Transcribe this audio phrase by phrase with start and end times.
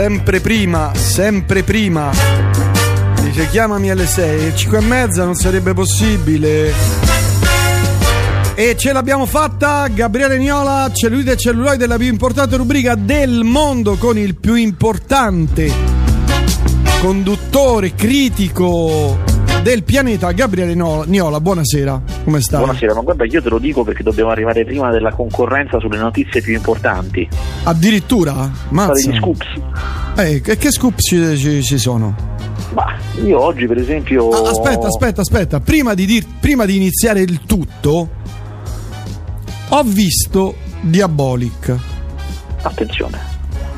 [0.00, 2.12] sempre prima, sempre prima.
[3.20, 6.72] Dice chiamami alle 6, 5 e mezza non sarebbe possibile.
[8.54, 13.96] E ce l'abbiamo fatta, Gabriele Niola, cellulite e celluloide, la più importante rubrica del mondo
[13.96, 15.68] con il più importante
[17.00, 19.18] conduttore critico
[19.64, 21.40] del pianeta, Gabriele Niola.
[21.40, 22.60] Buonasera, come stai?
[22.60, 26.42] Buonasera, ma guarda, io te lo dico perché dobbiamo arrivare prima della concorrenza sulle notizie
[26.42, 27.26] più importanti.
[27.64, 28.50] Addirittura?
[28.68, 29.10] Mazza.
[29.10, 29.46] Gli scoops.
[30.16, 32.14] Eh, che, che scoops ci, ci, ci sono?
[32.74, 34.28] Ma io oggi, per esempio.
[34.28, 35.60] Ah, aspetta, aspetta, aspetta.
[35.60, 38.08] Prima di, dir, prima di iniziare il tutto,
[39.70, 41.74] ho visto Diabolic.
[42.60, 43.18] Attenzione.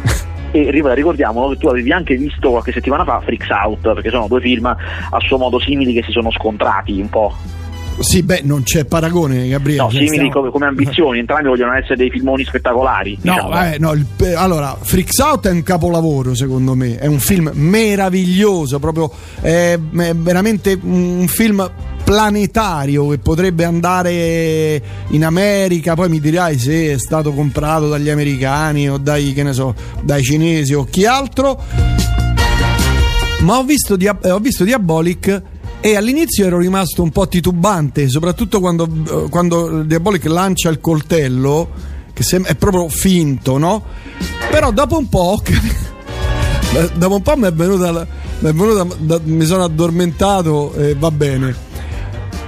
[0.51, 4.41] e ricordiamo che tu avevi anche visto qualche settimana fa Freaks Out, perché sono due
[4.41, 7.50] film a suo modo simili che si sono scontrati un po'.
[8.01, 9.83] Sì, beh, non c'è paragone, Gabriele.
[9.83, 10.31] No, simili stiamo...
[10.31, 13.19] come, come, ambizioni, entrambi vogliono essere dei filmoni spettacolari.
[13.23, 13.65] No, diciamo.
[13.65, 14.07] eh, no il,
[14.37, 16.99] allora, Freaks Out è un capolavoro, secondo me.
[16.99, 21.71] È un film meraviglioso, proprio è, è veramente un film
[22.03, 28.89] planetario che potrebbe andare in America, poi mi dirai se è stato comprato dagli americani
[28.89, 31.63] o dai, che ne so, dai cinesi o chi altro.
[33.43, 35.43] Ma ho visto, Dia- ho visto Diabolic
[35.81, 38.87] e all'inizio ero rimasto un po' titubante, soprattutto quando,
[39.31, 41.71] quando Diabolic lancia il coltello,
[42.13, 43.83] che è proprio finto, no?
[44.51, 45.41] Però dopo un po',
[46.95, 48.07] dopo un po' mi è venuta,
[48.41, 51.69] mi, è venuta, mi sono addormentato e va bene.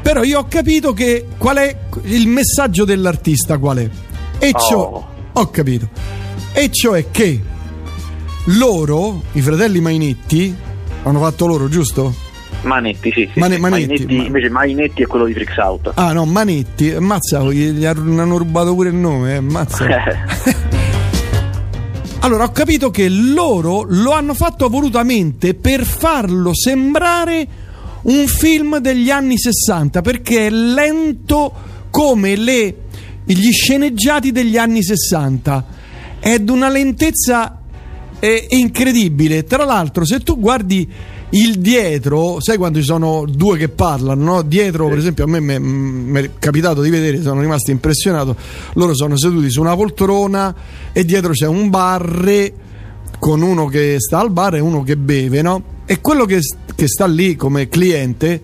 [0.02, 3.88] Però io ho capito che qual è il messaggio dell'artista qual è.
[4.38, 5.08] E ciò oh.
[5.32, 5.88] ho capito.
[6.52, 7.40] E cioè che
[8.46, 10.54] loro, i fratelli Mainetti,
[11.04, 12.21] hanno fatto loro, giusto?
[12.62, 13.60] Manetti, sì, sì, Mane, sì.
[13.60, 14.24] Manetti, Manetti ma...
[14.24, 15.92] invece Mainetti è quello di Freaks Out.
[15.94, 19.86] Ah, no, Manetti, ammazza, gli hanno rubato pure il nome, eh, ammazza.
[22.20, 27.48] allora, ho capito che loro lo hanno fatto volutamente per farlo sembrare
[28.02, 31.52] un film degli anni 60 perché è lento
[31.90, 32.74] come le,
[33.24, 35.66] gli sceneggiati degli anni 60
[36.18, 37.60] è di una lentezza
[38.18, 40.88] eh, incredibile tra l'altro se tu guardi
[41.32, 44.42] il dietro, sai quando ci sono due che parlano, no?
[44.42, 48.36] Dietro, per esempio, a me mi è capitato di vedere, sono rimasto impressionato.
[48.74, 50.54] Loro sono seduti su una poltrona
[50.92, 52.52] e dietro c'è un bar
[53.18, 55.62] con uno che sta al bar e uno che beve, no?
[55.86, 56.40] E quello che,
[56.74, 58.42] che sta lì come cliente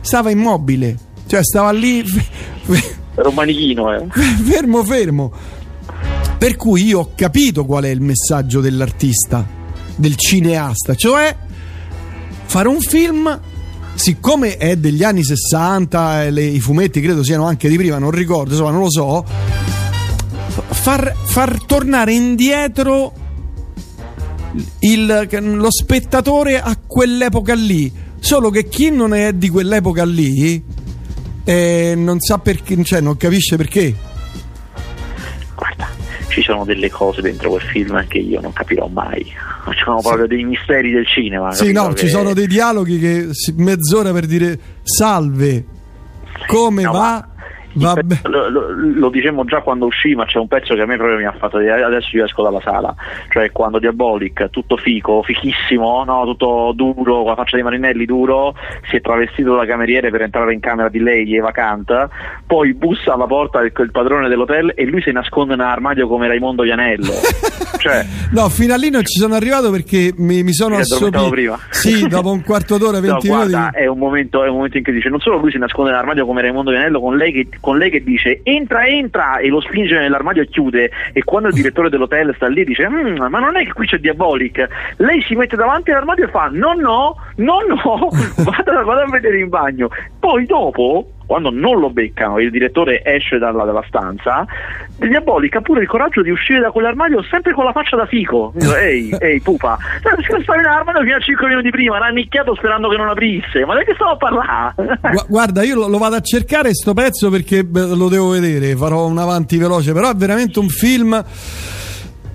[0.00, 2.02] stava immobile, cioè stava lì.
[3.14, 4.06] Era un manichino, eh.
[4.42, 5.32] Fermo, fermo.
[6.36, 9.46] Per cui io ho capito qual è il messaggio dell'artista,
[9.94, 11.36] del cineasta, cioè
[12.46, 13.40] fare un film
[13.94, 18.50] siccome è degli anni 60 le, i fumetti credo siano anche di prima non ricordo
[18.50, 19.24] insomma non lo so
[20.84, 23.12] far, far tornare indietro
[24.80, 27.92] il, lo spettatore a quell'epoca lì.
[28.18, 30.62] Solo che chi non è di quell'epoca lì
[31.44, 33.94] eh, non sa perché, cioè non capisce perché.
[36.34, 39.22] Ci sono delle cose dentro quel film che io non capirò mai.
[39.22, 41.52] Ci sono proprio dei misteri del cinema.
[41.52, 41.94] Sì, no, che...
[41.94, 45.64] ci sono dei dialoghi che mezz'ora per dire salve,
[46.48, 46.98] come no, va?
[46.98, 47.33] Ma
[48.22, 51.18] lo, lo, lo, dicevamo già quando uscì, ma c'è un pezzo che a me proprio
[51.18, 52.94] mi ha fatto dire adesso io esco dalla sala.
[53.30, 56.24] Cioè quando Diabolic, tutto fico, fichissimo, no?
[56.24, 58.54] tutto duro, con la faccia di Marinelli duro,
[58.88, 62.08] si è travestito da cameriere per entrare in camera di lei, Eva Kant,
[62.46, 66.62] poi bussa alla porta il, il padrone dell'hotel e lui si nasconde nell'armadio come Raimondo
[66.62, 67.12] Vianello.
[67.78, 71.28] cioè, no, fino a lì non ci sono arrivato perché mi, mi sono assopito.
[71.28, 71.58] prima.
[71.70, 73.50] Sì, dopo un quarto d'ora, 20 no, minuti.
[73.50, 75.90] Guarda, è un momento, è un momento in cui dice non solo lui si nasconde
[75.90, 79.38] nell'armadio come Raimondo Vianello con lei che con lei che dice entra, entra!
[79.38, 80.90] E lo spinge nell'armadio e chiude.
[81.14, 83.96] E quando il direttore dell'hotel sta lì dice mm, ma non è che qui c'è
[83.96, 84.68] Diabolic.
[84.98, 88.10] Lei si mette davanti all'armadio e fa no no, no no,
[88.44, 89.88] vado, vado a vedere in bagno.
[90.20, 94.44] Poi dopo quando non lo beccano e il direttore esce dalla, dalla stanza,
[94.96, 98.52] Diabolica ha pure il coraggio di uscire da quell'armadio sempre con la faccia da fico.
[98.84, 102.88] Ehi, ehi, pupa, cioè, stare in armadio fino a 5 minuti prima, l'ha nicchiato sperando
[102.88, 103.64] che non aprisse.
[103.64, 104.74] Ma di che stavo a parlare?
[105.28, 109.18] Guarda, io lo, lo, vado a cercare sto pezzo perché lo devo vedere, farò un
[109.18, 111.22] avanti veloce, però è veramente un film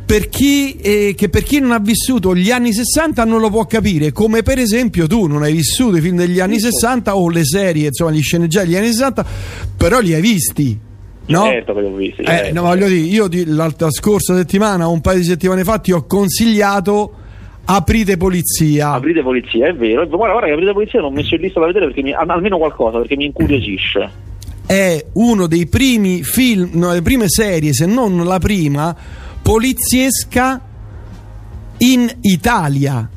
[0.10, 3.68] per chi, eh, che per chi non ha vissuto gli anni 60 non lo può
[3.68, 7.46] capire, come per esempio tu non hai vissuto i film degli anni 60 o le
[7.46, 9.26] serie, insomma gli sceneggiati degli anni 60,
[9.78, 10.80] però li hai visti.
[11.28, 11.44] No?
[11.44, 12.22] Certo che li ho visti.
[12.22, 12.54] Eh, certo.
[12.56, 17.14] no, voglio dire, io l'altra scorsa settimana, un paio di settimane fa, ti ho consigliato
[17.66, 18.94] Aprite polizia.
[18.94, 20.08] Aprite polizia, è vero.
[20.08, 22.98] Guarda, guarda che aprite polizia l'ho messo in lista da vedere perché mi, almeno qualcosa,
[22.98, 24.10] perché mi incuriosisce.
[24.66, 30.62] È uno dei primi film, no, le prime serie, se non la prima, poliziesca
[31.78, 33.10] in Italia.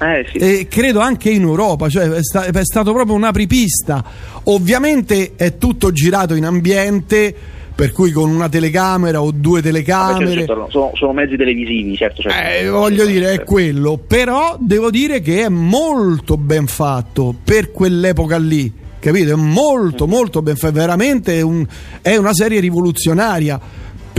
[0.00, 0.38] Eh, sì.
[0.38, 4.02] E credo anche in Europa, cioè è, sta- è stato proprio un apripista.
[4.44, 7.34] Ovviamente è tutto girato in ambiente,
[7.74, 10.32] per cui con una telecamera o due telecamere.
[10.32, 12.22] certo, certo, sono, sono mezzi televisivi, certo.
[12.22, 12.38] certo.
[12.38, 18.38] Eh, voglio dire, è quello, però devo dire che è molto ben fatto per quell'epoca
[18.38, 19.32] lì, capito?
[19.32, 21.66] È molto, molto ben fatto, veramente un-
[22.00, 23.60] è una serie rivoluzionaria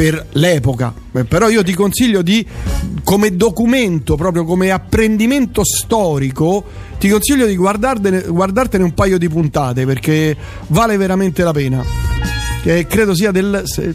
[0.02, 2.44] per l'epoca, Eh, però io ti consiglio di,
[3.04, 6.64] come documento, proprio come apprendimento storico,
[6.98, 10.36] ti consiglio di guardartene, guardartene un paio di puntate perché
[10.70, 11.84] vale veramente la pena.
[12.64, 13.62] Che credo sia del...
[13.66, 13.94] se-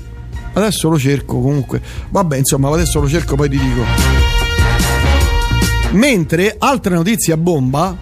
[0.52, 3.82] adesso lo cerco comunque, vabbè insomma adesso lo cerco poi ti dico.
[5.90, 7.96] Mentre, altra notizia bomba,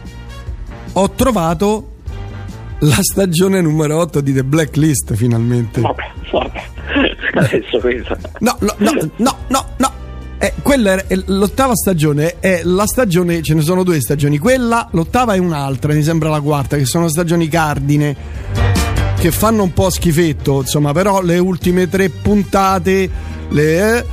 [0.93, 1.93] ho trovato
[2.81, 5.81] la stagione numero 8 di The Blacklist finalmente.
[5.81, 6.74] Vabbè, vabbè.
[7.35, 8.17] Adesso questa.
[8.41, 9.93] No, no, no, no, no, no.
[10.39, 15.35] Eh, quella è l'ottava stagione, è la stagione, ce ne sono due stagioni, quella, l'ottava
[15.35, 18.15] e un'altra, mi sembra la quarta, che sono stagioni cardine,
[19.19, 23.09] che fanno un po' schifetto, insomma, però le ultime tre puntate
[23.49, 24.05] le, eh,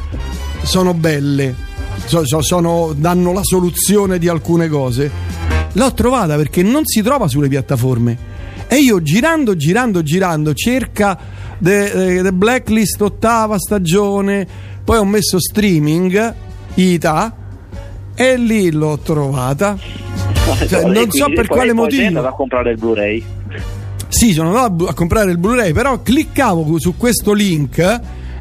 [0.64, 1.70] sono belle,
[2.06, 5.12] So- so- sono- danno la soluzione di alcune cose.
[5.74, 8.18] L'ho trovata perché non si trova sulle piattaforme.
[8.68, 11.18] E io girando, girando, girando, cerca
[11.62, 14.48] The, eh, The Blacklist ottava stagione,
[14.84, 16.34] poi ho messo streaming,
[16.74, 17.36] Ita,
[18.16, 19.78] e lì l'ho trovata.
[20.68, 22.08] Cioè, non so per quale motivo.
[22.08, 23.24] andato a comprare il Blu-ray.
[24.08, 27.78] Sì, sono andato a comprare il Blu-ray, però cliccavo su questo link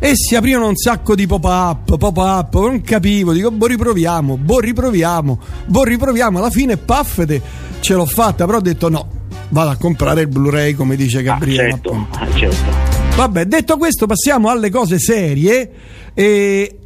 [0.03, 5.39] e si aprivano un sacco di pop-up, pop-up, non capivo, dico, boh riproviamo, boh riproviamo,
[5.67, 7.41] boh riproviamo, alla fine paffete
[7.81, 9.07] ce l'ho fatta, però ho detto no,
[9.51, 11.71] vado a comprare il Blu-ray come dice Ah, Gabriele.
[11.71, 12.19] certo, appunto.
[12.19, 12.90] ah, certo.
[13.17, 15.71] Vabbè, detto questo passiamo alle cose serie
[16.15, 16.79] e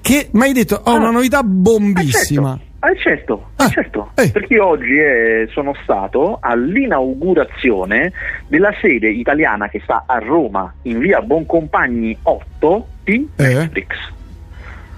[0.00, 0.96] che mi hai detto ho Ah.
[0.96, 2.58] una novità bombissima.
[2.84, 4.10] Eh certo, eh Ah, certo.
[4.16, 4.30] eh.
[4.30, 8.12] perché oggi eh, sono stato all'inaugurazione
[8.48, 13.42] della sede italiana che sta a Roma in via Boncompagni 8 di Eh?
[13.54, 13.86] Netflix.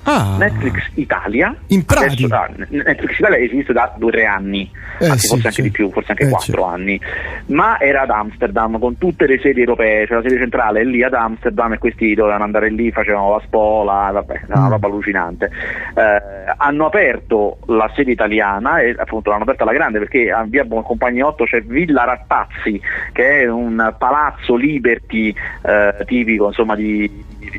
[0.04, 1.54] Ah, Netflix Italia.
[1.68, 2.42] In pratica.
[2.44, 5.62] Adesso, ah, Netflix Italia esiste da due o tre anni, Eh, anzi sì, forse anche
[5.62, 5.62] sì.
[5.62, 6.74] di più, forse anche Eh, quattro sì.
[6.74, 7.00] anni,
[7.46, 11.02] ma era ad Amsterdam con tutte le sedi europee, cioè la sede centrale è lì
[11.02, 14.70] ad Amsterdam e questi dovevano andare lì, facevano la spola, vabbè, era una Mm.
[14.70, 15.50] roba allucinante.
[15.94, 20.64] Eh, hanno aperto la sede italiana e appunto l'hanno aperta alla grande perché a via
[20.64, 22.80] Boncompagni 8 c'è Villa Rattazzi
[23.12, 27.10] che è un palazzo Liberty eh, tipico insomma di,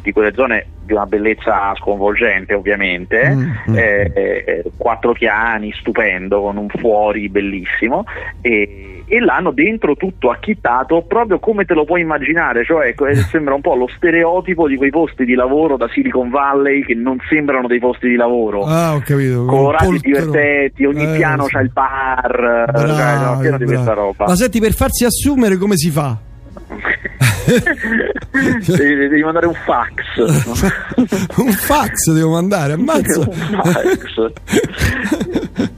[0.01, 3.75] di- quelle zone di una bellezza sconvolgente ovviamente, Mm, mm.
[3.75, 8.03] eh, quattro piani, stupendo, con un fuori bellissimo
[8.41, 13.15] e, e l'hanno dentro tutto acchittato proprio come te lo puoi immaginare, cioè ecco, eh,
[13.31, 17.17] sembra un po' lo stereotipo di quei posti di lavoro da Silicon Valley che non
[17.29, 18.63] sembrano dei posti di lavoro.
[18.65, 19.45] Ah, ho capito.
[19.45, 21.51] con Colorati e divertenti, ogni Eh, piano sì.
[21.53, 24.25] c'ha il bar, cioè, no, pieno di questa roba.
[24.25, 26.15] Ma senti, per farsi assumere come si fa?
[28.77, 30.17] devi, devi mandare un fax.
[31.37, 33.19] un fax devo mandare, ammazza.
[33.25, 34.31] Un fax.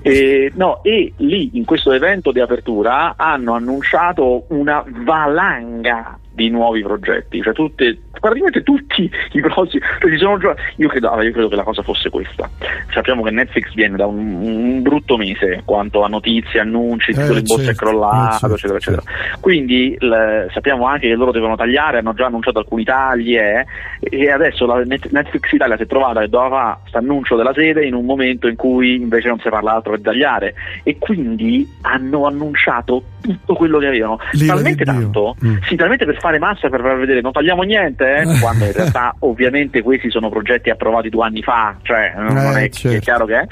[0.02, 6.84] E, no, e lì in questo evento di apertura hanno annunciato una valanga di nuovi
[6.84, 9.82] progetti, cioè tutte, praticamente tutti i prossimi.
[10.00, 12.48] Cioè ci sono gio- io, credo, allora, io credo che la cosa fosse questa.
[12.94, 17.22] Sappiamo che Netflix viene da un, un brutto mese quanto a notizie, annunci, il Eh,
[17.22, 19.04] titolo in borsa è certo, crollato, eh, certo, eccetera, eccetera.
[19.40, 23.66] Quindi l- sappiamo anche che loro devono tagliare, hanno già annunciato alcuni tagli eh,
[24.00, 27.54] e adesso la Net- Netflix Italia si è trovata che doveva fare questo annuncio della
[27.54, 30.54] sede in un momento in cui invece non si parla altro che tagliare.
[30.84, 34.20] E quindi hanno annunciato tutto quello che avevano.
[34.32, 35.58] L'ira talmente tanto Mm.
[35.64, 39.14] sì, talmente per fare massa per far vedere non tagliamo niente eh, quando in realtà
[39.20, 42.98] ovviamente questi sono progetti approvati due anni fa cioè non Eh, è, certo.
[42.98, 43.48] è chiaro che è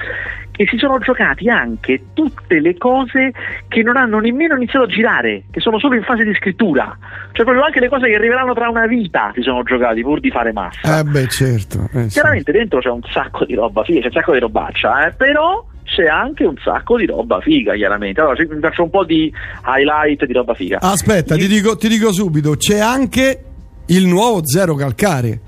[0.57, 3.33] e si sono giocati anche tutte le cose
[3.67, 6.97] che non hanno nemmeno iniziato a girare, che sono solo in fase di scrittura.
[7.31, 10.31] Cioè proprio anche le cose che arriveranno tra una vita si sono giocati pur di
[10.31, 10.99] fare massa.
[10.99, 11.89] Eh beh, certo.
[11.93, 12.09] eh, sì.
[12.09, 15.65] Chiaramente dentro c'è un sacco di roba figa, c'è un sacco di robaccia, eh, però
[15.83, 18.19] c'è anche un sacco di roba figa, chiaramente.
[18.21, 19.31] Allora ci- faccio un po' di
[19.65, 20.79] highlight di roba figa.
[20.81, 23.43] Aspetta, ti dico, ti dico subito, c'è anche
[23.87, 25.39] il nuovo Zero Calcare.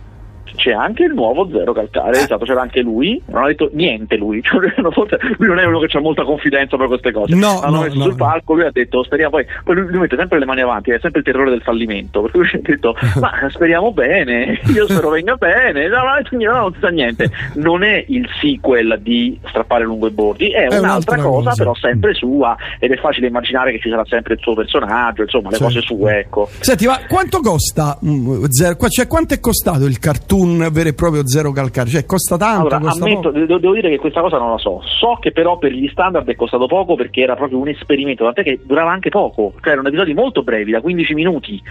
[0.57, 4.41] C'è anche il nuovo Zero Calcare, esatto, c'era anche lui, non ha detto niente lui,
[4.47, 4.59] Cioè,
[5.37, 7.35] lui non è uno che ha molta confidenza per queste cose.
[7.35, 9.99] No, L'hanno no, messo no, sul palco, lui ha detto speriamo poi, poi lui, lui
[9.99, 12.59] mette sempre le mani avanti, è sempre il terrore del fallimento, per cui lui ha
[12.61, 17.29] detto ma speriamo bene, io spero venga bene, no, no, no, non si sa niente.
[17.53, 21.55] Non è il sequel di Strappare lungo i bordi, è, È un'altra, un'altra cosa, cosa.
[21.63, 25.49] però sempre sua ed è facile immaginare che ci sarà sempre il suo personaggio, insomma
[25.49, 25.73] le Certo.
[25.73, 26.49] cose sue, ecco.
[26.59, 27.97] Senti, ma quanto costa?
[28.03, 31.89] mm, Zero, cioè, quanto è costato il cartoon un vero e proprio zero calcare?
[31.89, 32.67] Cioè costa tanto?
[32.67, 34.81] Allora, costa ammetto, devo, devo dire che questa cosa non la so.
[34.83, 38.43] So che però per gli standard è costato poco perché era proprio un esperimento, tant'è
[38.43, 41.61] che durava anche poco, cioè erano episodi molto brevi, da 15 minuti,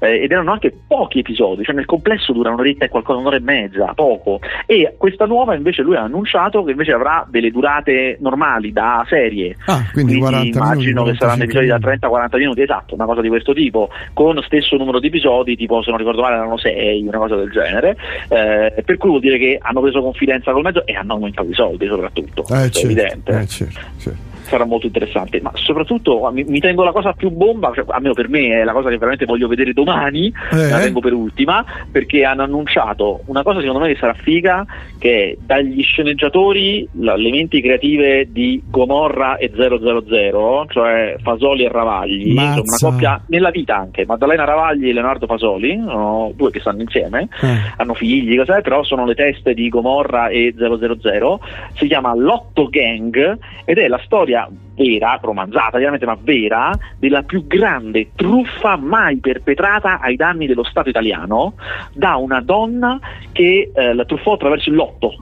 [0.00, 3.40] eh, ed erano anche pochi episodi, cioè nel complesso dura un'oretta e qualcosa, un'ora e
[3.40, 4.40] mezza, poco.
[4.66, 9.56] E questa nuova invece lui ha annunciato che invece avrà delle durate normali da serie.
[9.66, 13.20] Ah, quindi 40 immagino minuti, che saranno 45 episodi da 30-40 minuti, esatto, una cosa
[13.20, 17.02] di questo tipo, con stesso numero di episodi, tipo se non ricordo male erano 6,
[17.06, 17.96] una cosa del genere.
[18.28, 21.54] Eh, per cui vuol dire che hanno preso confidenza col mezzo e hanno aumentato i
[21.54, 22.42] soldi soprattutto.
[22.42, 23.40] Eh, è certo, evidente.
[23.40, 24.31] eh, certo, certo.
[24.52, 28.28] Sarà molto interessante, ma soprattutto mi, mi tengo la cosa più bomba, cioè, almeno per
[28.28, 30.68] me è la cosa che veramente voglio vedere domani, Eh.
[30.68, 34.66] la tengo per ultima, perché hanno annunciato una cosa secondo me che sarà figa,
[34.98, 42.34] che è dagli sceneggiatori le menti creative di Gomorra e 000, cioè Fasoli e Ravagli,
[42.34, 42.58] Mazza.
[42.60, 46.82] insomma, una coppia nella vita anche, Maddalena Ravagli e Leonardo Fasoli, sono due che stanno
[46.82, 47.72] insieme, Eh.
[47.78, 48.60] hanno figli, cos'è?
[48.60, 51.40] però sono le teste di Gomorra e 000,
[51.74, 54.41] si chiama Lotto Gang ed è la storia
[54.74, 60.88] vera, romanzata chiaramente ma vera, della più grande truffa mai perpetrata ai danni dello Stato
[60.88, 61.54] italiano
[61.92, 62.98] da una donna
[63.32, 65.14] che eh, la truffò attraverso il lotto,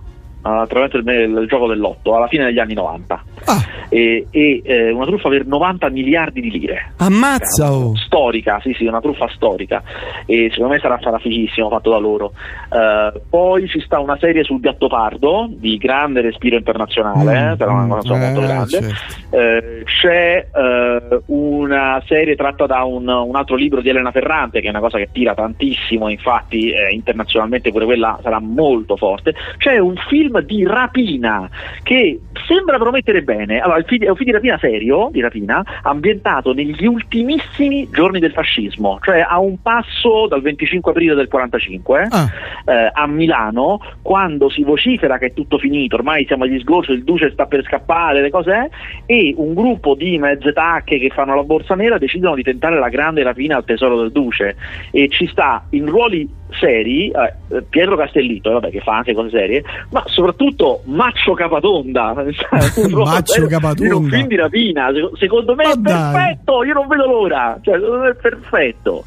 [0.42, 3.24] attraverso il, il gioco del lotto, alla fine degli anni 90.
[3.44, 7.72] Ah, E, e, eh, una truffa per 90 miliardi di lire ammazza!
[7.72, 7.96] Oh.
[7.96, 9.82] storica, sì sì, una truffa storica
[10.26, 12.32] e secondo me sarà, sarà fighissimo fatto da loro.
[12.72, 17.72] Eh, poi ci sta una serie sul Gattopardo di grande respiro internazionale, Mm, eh, però
[17.72, 18.70] una cosa mm, molto eh, grande.
[18.70, 19.36] certo.
[19.36, 24.66] Eh, c'è eh, una serie tratta da un, un altro libro di Elena Ferrante che
[24.66, 29.34] è una cosa che tira tantissimo, infatti eh, internazionalmente pure quella sarà molto forte.
[29.58, 31.48] C'è un film di rapina
[31.82, 33.60] che sembra promettere bene.
[33.60, 38.98] Allora, è un film di rapina serio, di rapina, ambientato negli ultimissimi giorni del fascismo,
[39.02, 42.30] cioè a un passo dal 25 aprile del 45 Ah,
[42.64, 47.04] eh, a Milano quando si vocifera che è tutto finito, ormai siamo agli sgorci, il
[47.04, 48.68] duce sta per scappare, le cose è,
[49.06, 52.88] e un gruppo di mezze tacche che fanno la borsa nera decidono di tentare la
[52.88, 54.56] grande rapina al tesoro del duce.
[54.90, 59.62] E ci sta in ruoli seri eh, Pietro Castellitto, vabbè, che fa anche cose serie,
[59.90, 62.14] ma soprattutto Maccio Capatonda,
[62.90, 66.12] Maccio serio In un film di rapina, seco- secondo me Ma è dai.
[66.12, 69.04] perfetto, io non vedo l'ora, cioè, secondo me è perfetto.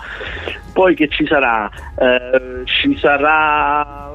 [0.73, 1.69] Poi che ci sarà?
[1.99, 4.11] Eh, ci sarà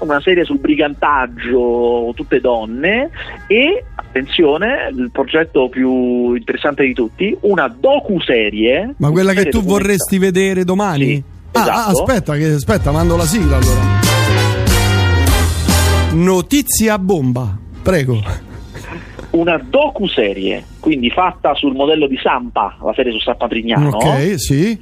[0.00, 3.10] una serie sul brigantaggio, tutte donne,
[3.46, 8.94] e attenzione, il progetto più interessante di tutti, una docu-serie.
[8.96, 11.04] ma quella che tu vorresti vedere domani?
[11.06, 11.70] Sì, Ah, esatto.
[11.78, 13.98] ah, aspetta, che, aspetta, mando la sigla allora.
[16.12, 18.20] Notizia bomba, prego.
[19.30, 24.78] Una docu-serie, quindi fatta sul modello di Sampa, la serie su Sampa Prignano, Ok, sì.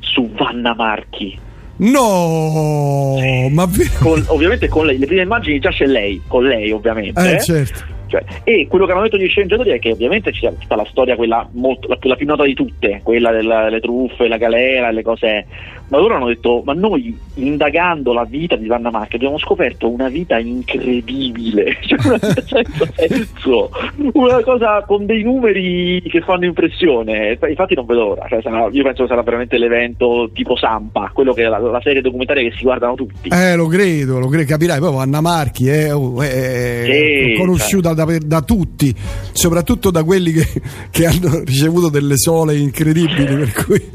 [0.00, 1.38] su Vanna Marchi.
[1.78, 3.16] No,
[3.50, 7.20] ma ve- Con- ovviamente con lei, le prime immagini già c'è lei, con lei ovviamente.
[7.20, 7.40] eh, eh.
[7.40, 7.94] certo.
[8.06, 11.16] Cioè, e quello che hanno detto gli sceneggiatori è che ovviamente ci sta la storia
[11.16, 15.46] quella molto, la, la più nota di tutte, quella delle truffe, la galera, le cose.
[15.88, 20.08] Ma loro hanno detto: Ma noi indagando la vita di Vanna Marchi abbiamo scoperto una
[20.08, 23.70] vita incredibile, cioè una vita senza senso,
[24.12, 27.38] una cosa con dei numeri che fanno impressione.
[27.48, 31.32] Infatti non vedo l'ora, cioè, sarà- io penso che sarà veramente l'evento tipo Sampa, quello
[31.32, 33.28] che è la, la serie documentaria che si guardano tutti.
[33.32, 34.78] Eh, lo credo, lo credo, capirai.
[34.78, 38.94] Poi Anna Marchi è, oh, è Sì, conosciuta da, da tutti,
[39.32, 40.46] soprattutto da quelli che,
[40.90, 43.24] che hanno ricevuto delle sole incredibili.
[43.36, 43.90] Per cui...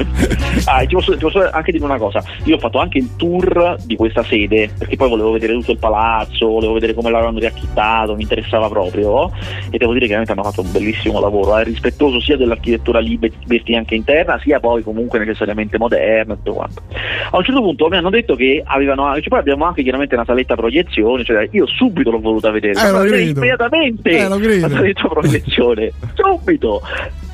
[0.66, 3.76] Ah, ti posso, ti posso anche dire una cosa, io ho fatto anche il tour
[3.84, 8.14] di questa sede, perché poi volevo vedere tutto il palazzo, volevo vedere come l'avevano riacchittato,
[8.14, 9.30] mi interessava proprio,
[9.70, 13.74] e devo dire che veramente hanno fatto un bellissimo lavoro, è rispettoso sia dell'architettura liberty
[13.74, 16.82] anche interna, sia poi comunque necessariamente moderna e tutto quanto.
[17.30, 20.24] A un certo punto mi hanno detto che avevano, cioè, poi abbiamo anche chiaramente una
[20.24, 23.30] saletta proiezione, cioè io subito l'ho voluta vedere, Eh, credo.
[23.40, 24.68] immediatamente Eh, lo credo.
[24.68, 26.80] la saletta proiezione, subito.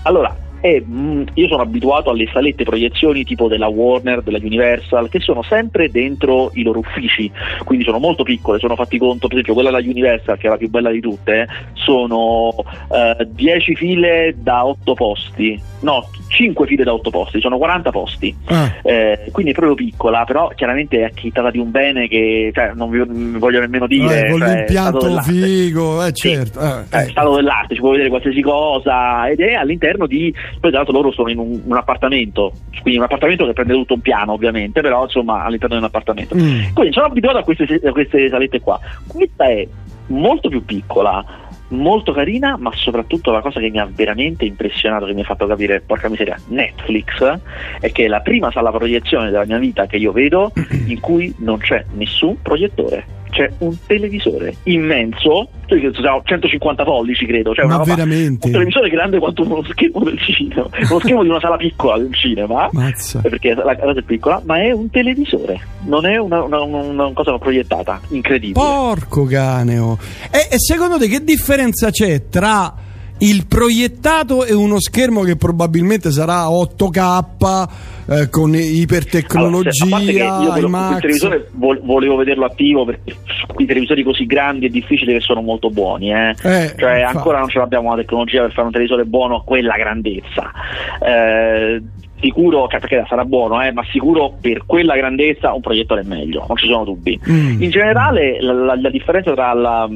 [0.02, 5.20] Allora, eh, mh, io sono abituato alle salette proiezioni tipo della Warner, della Universal, che
[5.20, 7.30] sono sempre dentro i loro uffici,
[7.64, 10.56] quindi sono molto piccole, sono fatti conto, per esempio quella della Universal, che è la
[10.56, 12.54] più bella di tutte, sono
[13.26, 18.34] 10 file da 8 posti, no, 5 file da 8 posti, sono 40 posti.
[18.46, 22.72] Ah, Eh, quindi è proprio piccola, però chiaramente è acchittata di un bene che cioè,
[22.74, 24.26] non vi voglio nemmeno dire.
[24.26, 25.32] eh, con cioè, è l'impianto dell'arte.
[25.32, 26.28] figo, eh, Sì.
[26.30, 26.60] certo.
[26.60, 27.08] eh, Eh, eh.
[27.10, 31.12] stato dell'arte, ci può vedere qualsiasi cosa ed è all'interno di poi tra l'altro loro
[31.12, 35.04] sono in un, un appartamento quindi un appartamento che prende tutto un piano ovviamente però
[35.04, 36.34] insomma all'interno di un appartamento.
[36.34, 36.72] Mm.
[36.74, 38.78] quindi sono abituato a queste, a queste salette qua.
[39.06, 39.66] Questa è
[40.08, 41.24] molto più piccola
[41.68, 45.46] molto carina, ma soprattutto la cosa che mi ha veramente impressionato, che mi ha fatto
[45.46, 47.40] capire, porca miseria, Netflix,
[47.80, 50.52] è che è la prima sala proiezione della mia vita che io vedo
[50.86, 57.76] in cui non c'è nessun proiettore c'è un televisore immenso, 150 pollici credo, cioè Ma
[57.76, 58.46] roba, veramente?
[58.46, 62.14] un televisore grande quanto uno schermo del cinema, uno schermo di una sala piccola del
[62.14, 63.20] cinema, Mazza.
[63.20, 67.36] perché la casa è piccola, ma è un televisore, non è una, una- una cosa
[67.38, 68.54] proiettata, incredibile.
[68.64, 69.98] Porco caneo.
[70.30, 72.74] E, e secondo te che differenza c'è tra
[73.18, 77.68] il proiettato e uno schermo che probabilmente sarà 8K
[78.08, 82.84] eh, con ipertecnologia, Allora, se- a parte che io quel televisore vol- volevo vederlo attivo
[82.84, 83.14] perché
[83.58, 86.34] i televisori così grandi è difficile che sono molto buoni, eh.
[86.42, 89.76] Eh, cioè ancora non ce l'abbiamo la tecnologia per fare un televisore buono a quella
[89.76, 90.50] grandezza.
[92.26, 96.44] Sicuro, cioè, perché sarà buono, eh, ma sicuro per quella grandezza un proiettore è meglio,
[96.48, 97.16] non ci sono dubbi.
[97.30, 97.62] Mm.
[97.62, 99.88] In generale la, la- la differenza tra la-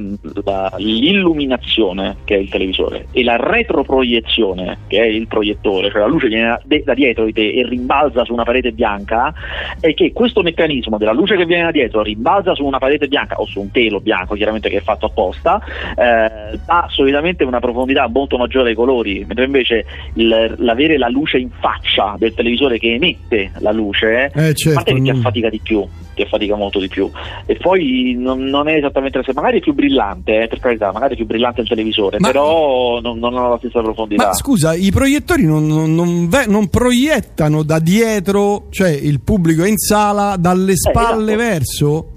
[0.76, 6.28] l'illuminazione, che è il televisore, e la retroproiezione, che è il proiettore, cioè la luce
[6.28, 9.32] viene da, da dietro di te e rimbalza su una parete bianca,
[9.80, 13.36] è che questo meccanismo della luce che viene da dietro rimbalza su una parete bianca
[13.40, 15.60] o su un telo bianco, chiaramente che è fatto apposta,
[15.96, 19.84] eh, dà solitamente una profondità molto maggiore ai colori, mentre invece
[20.14, 24.74] il- l'avere la luce in faccia del televisore che emette la luce, Eh, a certo,
[24.74, 25.16] parte che ti mm.
[25.16, 27.10] affatica di più, ti affatica molto di più.
[27.46, 31.14] E poi non, non è esattamente se magari è più brillante, eh, per carità, magari
[31.14, 34.26] è più brillante il televisore, Ma- però non, non ha la stessa profondità.
[34.26, 39.64] Ma scusa, i proiettori non, non- non ve- non proiettano da dietro, cioè il pubblico
[39.64, 41.48] è in sala, dalle spalle esatto.
[41.48, 42.09] verso?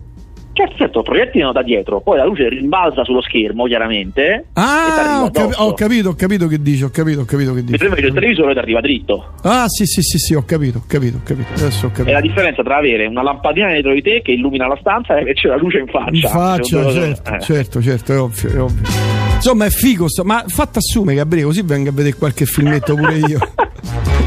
[0.54, 4.46] Certo, certo, proiettino da dietro, poi la luce rimbalza sullo schermo, chiaramente.
[4.54, 5.62] Ah, ho, addosso.
[5.64, 7.72] ho capito, ho capito che dici, ho capito, ho capito che dici.
[7.72, 9.34] Mentre invece il televisore ti arriva dritto.
[9.42, 11.48] Ah, sì, sì, sì, sì, ho capito, ho capito, ho capito.
[11.56, 12.22] Adesso ho È la capito.
[12.22, 15.58] differenza tra avere una lampadina dietro di te che illumina la stanza e invece la
[15.58, 16.12] luce in faccia.
[16.12, 17.40] In faccia, due cose- certo, eh.
[17.40, 18.88] certo, certo, è ovvio, è ovvio.
[19.34, 23.40] Insomma, è figo, ma fatto assume Gabriele, così vengo a vedere qualche filmetto pure io.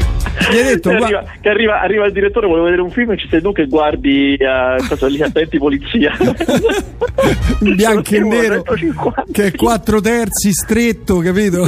[0.51, 3.17] Gli hai detto, Che arriva, che arriva, arriva il direttore, vuole vedere un film e
[3.17, 6.15] ci sei tu che guardi eh, cosa lì attenti polizia.
[7.59, 9.25] bianco e nero 150.
[9.31, 11.65] che è quattro terzi stretto capito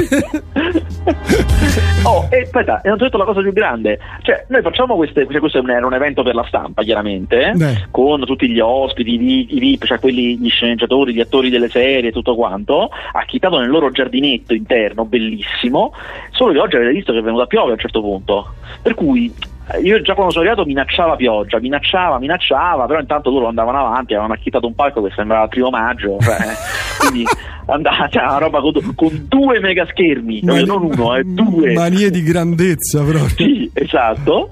[2.03, 3.99] Oh, e aspetta, e non ho detto la cosa più grande.
[4.21, 5.27] Cioè, noi facciamo queste.
[5.29, 8.59] Cioè, questo è un, era un evento per la stampa, chiaramente, eh, con tutti gli
[8.59, 13.69] ospiti, i VIP, cioè quelli, gli sceneggiatori, gli attori delle serie, tutto quanto, acchittato nel
[13.69, 15.93] loro giardinetto interno, bellissimo.
[16.39, 18.53] Solo che oggi avete visto che è venuta a piovere a un certo punto.
[18.81, 19.29] Per cui.
[19.73, 24.13] eh, Io già quando sono arrivato minacciava pioggia, minacciava, minacciava, però intanto loro andavano avanti,
[24.13, 26.37] avevano acchittato un palco che sembrava il primo maggio, cioè,
[26.97, 27.25] quindi
[27.65, 31.73] andava, cioè, una roba con, con due mega schermi, cioè, non uno, eh, due.
[31.73, 34.47] manie di grandezza proprio Sì, esatto.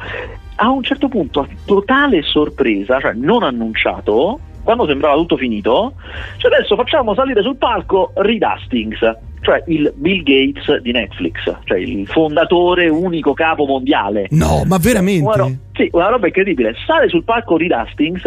[0.58, 5.94] A un certo punto, a totale sorpresa, cioè non annunciato, quando sembrava tutto finito,
[6.36, 9.00] cioè adesso facciamo salire sul palco Reed Hastings,
[9.42, 14.28] cioè il Bill Gates di Netflix, cioè il fondatore unico capo mondiale.
[14.32, 16.74] no ma Una, ro- veramente sì, una roba incredibile.
[16.86, 18.24] Sale sul palco Reed Hastings,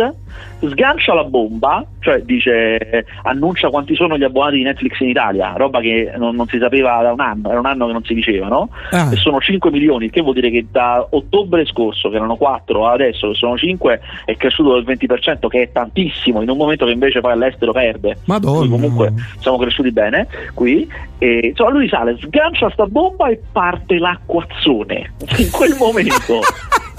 [0.60, 5.52] sgancia la bomba, cioè dice, eh, annuncia quanti sono gli abbonati di Netflix in Italia,
[5.56, 8.14] roba che non, non si sapeva da un anno, era un anno che non si
[8.14, 8.70] diceva, no?
[8.90, 9.10] Ah.
[9.12, 12.86] E sono 5 milioni, il che vuol dire che da ottobre scorso, che erano 4,
[12.88, 16.92] adesso che sono 5, è cresciuto del 20%, che è tantissimo, in un momento che
[16.92, 18.18] invece poi all'estero perde.
[18.24, 18.58] Madonna.
[18.58, 20.88] Quindi comunque siamo cresciuti bene qui.
[21.18, 25.12] E, insomma, lui sale, sgancia sta bomba e parte l'acquazzone.
[25.36, 26.40] In quel momento.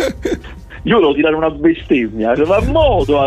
[0.84, 3.18] Io volevo tirare una bestemmia, ma modo.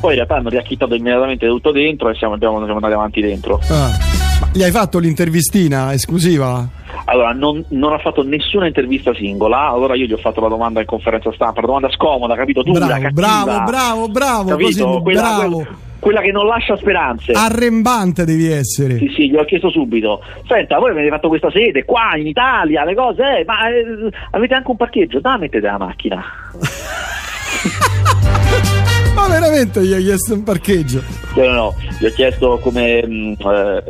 [0.00, 3.60] Poi in realtà hanno riacchittato immediatamente tutto dentro e siamo, abbiamo- siamo andati avanti dentro.
[3.70, 4.17] Ah.
[4.58, 6.66] Gli hai fatto l'intervistina esclusiva
[7.04, 10.80] Allora, non, non ha fatto nessuna intervista singola, allora io gli ho fatto la domanda
[10.80, 12.64] in conferenza stampa, la domanda scomoda, capito?
[12.64, 14.84] Dura, bravo cattiva, bravo bravo bravo capito?
[14.84, 15.68] così quella, bravo quel-
[16.00, 17.30] quella che non lascia speranze.
[17.34, 20.22] arrembante devi essere Sì, sì, gli ho chiesto subito.
[20.48, 24.54] Senta, voi avete fatto questa sede qua in Italia, le cose, eh, ma eh, avete
[24.54, 25.20] anche un parcheggio?
[25.20, 26.24] Da, mettete la macchina.
[29.14, 31.00] ma veramente gli hai chiesto un parcheggio
[31.36, 33.04] No, no, no, gli ho chiesto come.
[33.06, 33.84] mm, eh,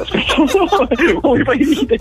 [0.00, 1.96] Aspetta, come fai ridere?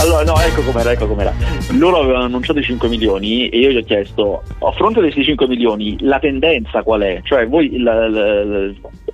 [0.00, 1.32] Allora, no, ecco com'era, ecco com'era.
[1.72, 5.24] Loro avevano annunciato i 5 milioni e io gli ho chiesto, a fronte di questi
[5.24, 7.20] 5 milioni, la tendenza qual è?
[7.22, 8.70] Cioè, voi la- la- la-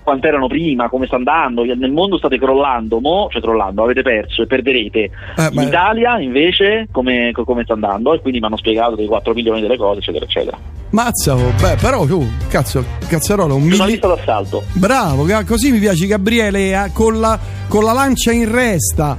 [0.06, 1.64] quanto erano prima, come sta andando?
[1.64, 5.00] Nel mondo state crollando, mo, cioè crollando, avete perso e perderete.
[5.36, 8.14] Eh, In Italia, invece, come, co- come sta andando?
[8.14, 10.56] E quindi mi hanno spiegato dei 4 milioni delle cose, eccetera, eccetera.
[10.90, 14.62] mazza oh, beh però tu cazzo cazzarola un mili- Giornalista d'assalto.
[14.74, 19.16] bravo così mi piace Gabriele eh, con, la, con la lancia in resta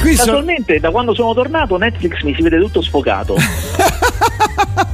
[0.00, 3.34] qui so- Casualmente, da quando sono tornato, Netflix mi si vede tutto sfocato.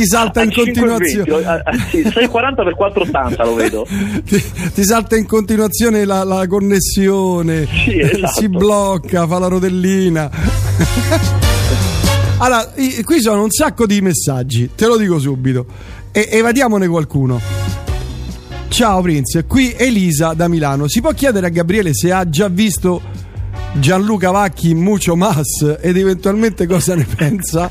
[0.00, 1.44] ti salta in 5,20, continuazione.
[1.44, 3.86] a- a- sì, 6,40 per 4,80 lo vedo.
[4.24, 4.42] ti,
[4.74, 8.40] ti salta in continuazione la, la connessione, Sì, esatto.
[8.40, 10.30] si blocca, fa la rotellina.
[12.38, 12.72] allora,
[13.04, 15.66] qui sono un sacco di messaggi, te lo dico subito.
[16.12, 17.40] E evadiamone qualcuno.
[18.68, 20.88] Ciao Prince, qui Elisa da Milano.
[20.88, 23.00] Si può chiedere a Gabriele se ha già visto
[23.74, 27.70] Gianluca Vacchi Mucho Mas ed eventualmente cosa ne pensa?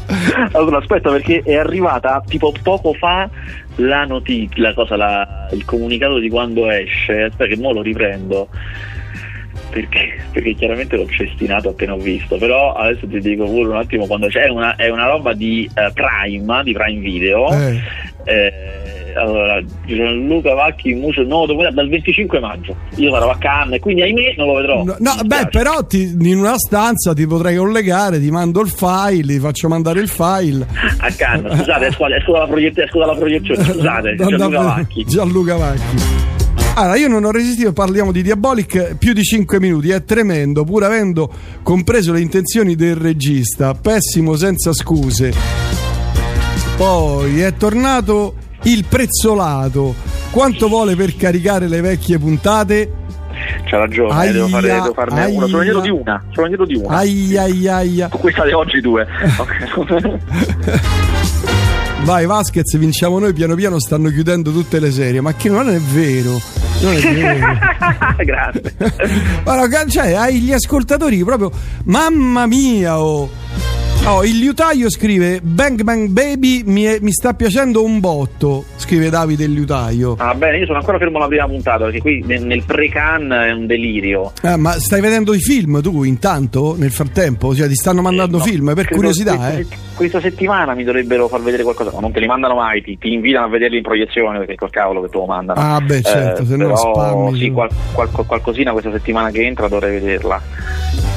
[0.53, 3.29] Allora, aspetta, perché è arrivata tipo poco fa
[3.77, 7.23] la notizia, la cosa, la- il comunicato di quando esce.
[7.23, 8.47] Aspetta, che mo lo riprendo.
[9.69, 14.07] Perché, perché chiaramente l'ho cestinato appena ho visto, però adesso ti dico pure un attimo
[14.07, 14.45] quando c'è.
[14.45, 17.51] È una, è una roba di eh, Prime, di Prime Video.
[17.51, 17.81] Eh.
[18.23, 22.75] Eh, allora, Gianluca Vacchi in Muso no, dopo- dal 25 maggio.
[22.95, 24.83] Io sarò a Cannes, quindi ahimè non lo vedrò.
[24.83, 29.33] No, no, beh, però ti- in una stanza ti potrei collegare, ti mando il file,
[29.33, 30.65] ti faccio mandare il file.
[30.99, 35.05] A Cannes, scusate, esco, esco dalla, proiett- esco dalla proiezione, scusate, Gianluca Vacchi.
[35.05, 36.25] Gianluca Vacchi.
[36.75, 40.83] Allora, io non ho resistito, parliamo di Diabolic più di 5 minuti, è tremendo, pur
[40.83, 41.27] avendo
[41.63, 45.33] compreso le intenzioni del regista, pessimo senza scuse.
[46.77, 48.35] Poi è tornato
[48.67, 49.95] il prezzolato.
[50.31, 52.91] Quanto vuole per caricare le vecchie puntate?
[53.65, 55.35] C'ha ragione, Aia, devo, fare, devo farne aia.
[55.35, 55.47] una.
[55.47, 56.23] Sono indietro di una.
[56.31, 56.97] Sono indietro di una.
[56.97, 58.01] Ai ai ai.
[58.01, 58.09] ai.
[58.09, 59.05] Questa di oggi due.
[62.03, 65.79] Vai Vasquez, vinciamo noi, piano piano stanno chiudendo tutte le serie, ma che non è
[65.79, 66.39] vero.
[66.81, 67.45] Non è vero.
[68.23, 68.73] Grazie.
[69.43, 71.51] Guarda, cioè, hai gli ascoltatori proprio.
[71.85, 72.99] Mamma mia!
[72.99, 73.29] Oh.
[74.09, 78.63] Oh, il liutaio scrive Bang Bang Baby mi, è- mi sta piacendo un botto.
[78.77, 80.15] Scrive Davide il liutaio.
[80.17, 83.51] Ah, bene, io sono ancora fermo alla prima puntata perché qui nel, nel pre-can è
[83.51, 84.31] un delirio.
[84.43, 87.53] Ah, ma stai vedendo i film tu intanto nel frattempo?
[87.53, 89.67] Cioè, ti stanno mandando Eh, no, film per credo curiosità, questa, eh?
[89.93, 93.11] Questa settimana mi dovrebbero far vedere qualcosa, ma non te li mandano mai, ti, ti
[93.11, 95.59] invitano a vederli in proiezione perché col cavolo che te lo mandano.
[95.59, 97.53] Ah, beh, certo, se no spammi Sì, tu.
[97.55, 100.41] qual- qual- qualcosina questa settimana che entra dovrei vederla.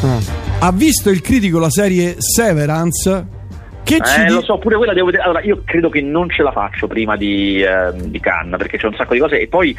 [0.03, 0.50] Ah.
[0.63, 3.39] Ha visto il critico la serie Severance?
[3.83, 5.25] Che ci Eh, di- lo so, pure quella devo vedere.
[5.25, 8.87] Allora, io credo che non ce la faccio prima di, ehm, di Cannes perché c'è
[8.87, 9.41] un sacco di cose.
[9.41, 9.75] E poi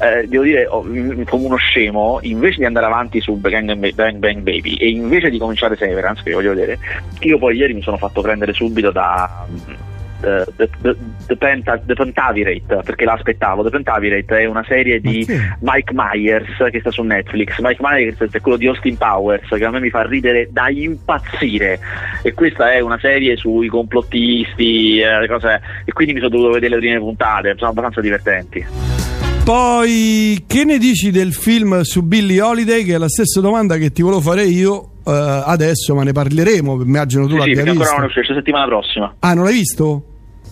[0.00, 3.94] eh, devo dire, oh, mm, come uno scemo, invece di andare avanti su Bang Bang,
[3.94, 6.80] Bang Bang Baby e invece di cominciare Severance, che voglio vedere,
[7.20, 9.46] io poi ieri mi sono fatto prendere subito da.
[10.20, 10.96] Mm, eh, The, the,
[11.26, 13.62] the, Penta- The Pentavirate perché l'aspettavo.
[13.62, 15.26] The Pentavirate è una serie di?
[15.60, 17.58] Mike Myers che sta su Netflix.
[17.60, 21.78] Mike Myers è quello di Austin Powers che a me mi fa ridere da impazzire.
[22.22, 26.52] E questa è una serie sui complottisti eh, le cose, e quindi mi sono dovuto
[26.52, 28.64] vedere le prime puntate sono abbastanza divertenti.
[29.44, 32.82] Poi, che ne dici del film su Billie Holiday?
[32.82, 36.82] Che è la stessa domanda che ti volevo fare io eh, adesso, ma ne parleremo.
[36.82, 37.96] Immagino tu sì, sì, l'abbia ancora visto.
[38.00, 40.04] non esce esce settimana prossima Ah, non l'hai visto?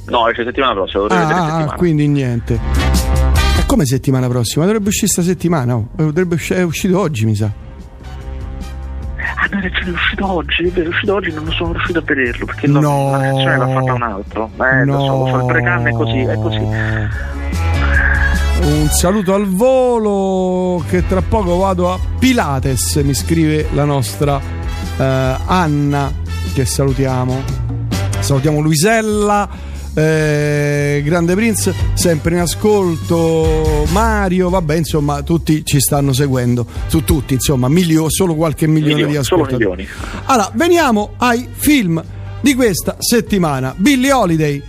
[0.06, 2.54] no esce settimana prossima Ah, settimana quindi niente.
[3.58, 4.64] E come settimana prossima?
[4.64, 5.76] Dovrebbe uscire sta settimana.
[5.76, 5.88] oh.
[5.96, 7.50] Eh, Dovrebbe usci- è uscito oggi, mi sa.
[9.36, 12.44] ah no, è uscito oggi è vero, è uscito oggi non sono riuscito a vederlo
[12.46, 12.80] perché No.
[12.80, 13.10] no.
[13.12, 16.18] la canzone l'ha fatta un altro eh lo so, lo so il precanno è così
[16.20, 16.68] è così
[18.64, 25.02] Un saluto al volo che tra poco vado a Pilates, mi scrive la nostra eh,
[25.44, 26.12] Anna
[26.54, 27.42] che salutiamo.
[28.20, 29.48] Salutiamo Luisella,
[29.94, 37.34] eh, Grande Prince, sempre in ascolto, Mario, vabbè insomma tutti ci stanno seguendo, su tutti
[37.34, 39.88] insomma, milio- solo qualche milione Milioni, di ascoltatori.
[40.26, 42.00] Allora, veniamo ai film
[42.40, 43.74] di questa settimana.
[43.76, 44.62] Billie Holiday,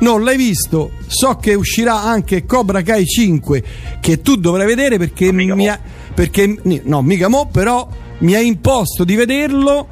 [0.00, 0.90] non l'hai visto?
[1.06, 3.62] So che uscirà anche Cobra Kai 5,
[4.00, 5.72] che tu dovrai vedere perché mica mi mo.
[5.72, 5.78] ha.
[6.14, 9.88] Perché, no, mica mo, però mi ha imposto di vederlo.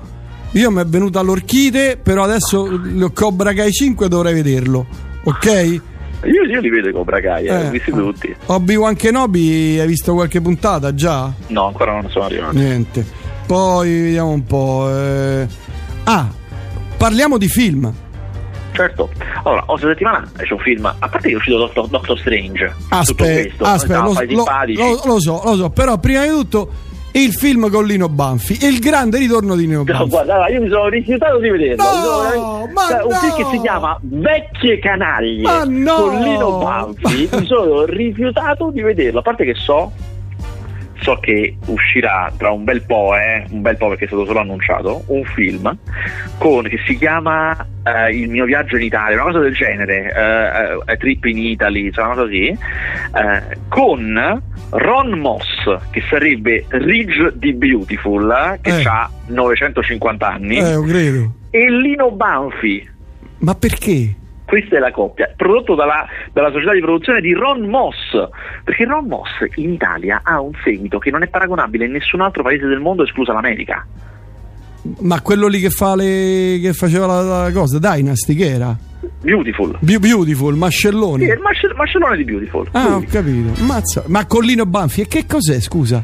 [0.53, 2.68] Io mi è venuta l'orchite, però adesso
[3.12, 4.87] Cobra Kai 5 dovrei vederlo.
[5.25, 5.81] Ok?
[6.25, 7.94] io, io li vedo Cobra Kai eh, Eh, li ho visti ah.
[7.94, 11.33] tutti Obi-Wan Kenobi, hai visto qualche puntata già?
[11.49, 13.07] no ancora non sono arrivato Niente.
[13.47, 14.88] Poi vediamo un po'.
[14.90, 15.47] eh.
[16.05, 16.29] Ah,
[16.97, 17.90] parliamo di film.
[18.78, 19.08] Certo,
[19.42, 22.94] allora, questa settimana esce un film, a parte che è uscito Doctor, Doctor Strange, tutto
[22.94, 24.44] Aspetta, questo, aspetta, lo, lo-
[24.76, 26.70] lo- lo so, lo so, però prima di tutto
[27.10, 30.08] il film con Lino Banfi, il grande ritorno di Lino No, Banfi.
[30.10, 31.82] guarda, allora, io mi sono rifiutato di vederlo.
[31.82, 33.34] No, sono ma cioè, un film no!
[33.36, 35.94] che si chiama Vecchie canaglie Ma no!
[35.94, 37.28] con Lino Banfi.
[37.32, 39.18] mi sono rifiutato di vederlo.
[39.18, 39.90] A parte che so,
[41.00, 44.40] so che uscirà tra un bel po', eh, un bel po' perché è stato solo
[44.40, 45.76] annunciato, un film
[46.38, 50.12] con, che si chiama eh, Il mio viaggio in Italia, una cosa del genere,
[50.87, 56.64] eh, eh, Trip in Italy, cioè una cosa così, eh, con Ron Moss, che sarebbe
[56.68, 61.32] Ridge di Beautiful, eh, che ha 950 anni, Eh, lo credo.
[61.50, 62.88] e Lino Banfi.
[63.38, 64.14] Ma perché?
[64.48, 67.94] Questa è la coppia, prodotto dalla, dalla, società di produzione di Ron Moss,
[68.64, 72.42] perché Ron Moss in Italia ha un seguito che non è paragonabile in nessun altro
[72.42, 73.87] paese del mondo, esclusa l'America.
[75.00, 78.74] Ma quello lì che, fa le, che faceva la, la cosa, Dynasty, che era?
[79.20, 79.76] Beautiful.
[79.80, 81.26] Be- beautiful, Mascelloni.
[81.26, 82.68] Sì, il mascell- Mascellone di Beautiful.
[82.72, 82.92] Ah, Lui.
[82.92, 83.64] ho capito.
[83.64, 84.04] Mazza.
[84.06, 86.02] Ma Collino Banfi, e che cos'è, scusa?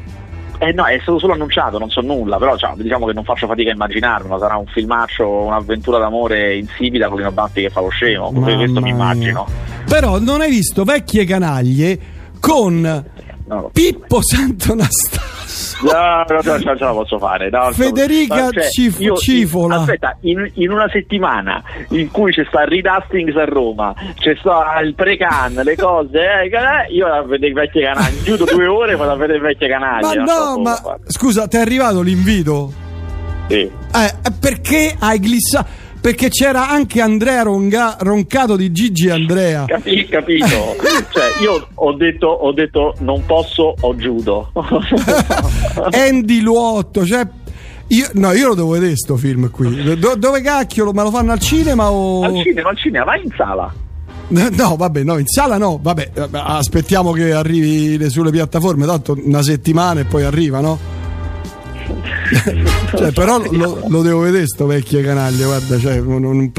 [0.59, 3.47] Eh no, è stato solo annunciato, non so nulla, però cioè, diciamo che non faccio
[3.47, 7.89] fatica a immaginarmelo, sarà un filmaccio, un'avventura d'amore insipida con Lino Banfi che fa lo
[7.89, 9.47] scemo, questo mi immagino.
[9.87, 11.99] Però non hai visto vecchie canaglie
[12.41, 13.05] con
[13.47, 13.71] no.
[13.73, 15.35] Pippo Santonastasio.
[15.83, 17.51] No, no, no, ce la posso fare.
[17.51, 19.77] No, Federica cioè, Cif- io, Cifola.
[19.77, 24.95] Aspetta, in, in, una settimana in cui c'è sta Redustings a Roma, c'è sta il
[24.95, 28.23] pre-can, le cose, eh, eh io la vedo i vecchi canali.
[28.23, 30.03] Chiudo due ore per vedere i vecchi canali.
[30.03, 32.73] Ma no, ma scusa, ti è arrivato l'invito?
[33.49, 33.61] Sì.
[33.61, 35.84] Eh, perché hai glissato?
[36.05, 39.65] Perché c'era anche Andrea Ronga, Roncato di Gigi Andrea.
[39.65, 40.77] Capi, capito?
[41.09, 44.53] cioè, io ho detto, ho detto non posso, ho giudo.
[45.93, 47.27] Andy Luotto, cioè
[47.87, 49.99] io, no, io lo devo vedere sto film qui.
[49.99, 50.93] Do, dove cacchio?
[50.93, 52.23] Me lo fanno al cinema o.
[52.23, 53.75] Al cinema, al cinema, vai in sala.
[54.29, 60.01] No, vabbè, no, in sala no, vabbè, aspettiamo che arrivi sulle piattaforme, tanto una settimana
[60.01, 60.79] e poi arriva, no?
[62.97, 66.53] Cioè, però lo, lo, devo vedere sto vecchio canaglia guarda cioè, non, non,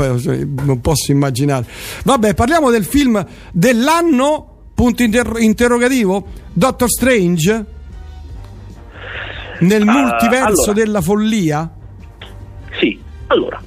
[0.63, 1.65] non, posso immaginare.
[2.03, 7.65] Vabbè parliamo del film dell'anno punto inter- interrogativo Doctor Strange
[9.59, 11.73] nel uh, multiverso allora, della follia?
[12.79, 13.61] Sì allora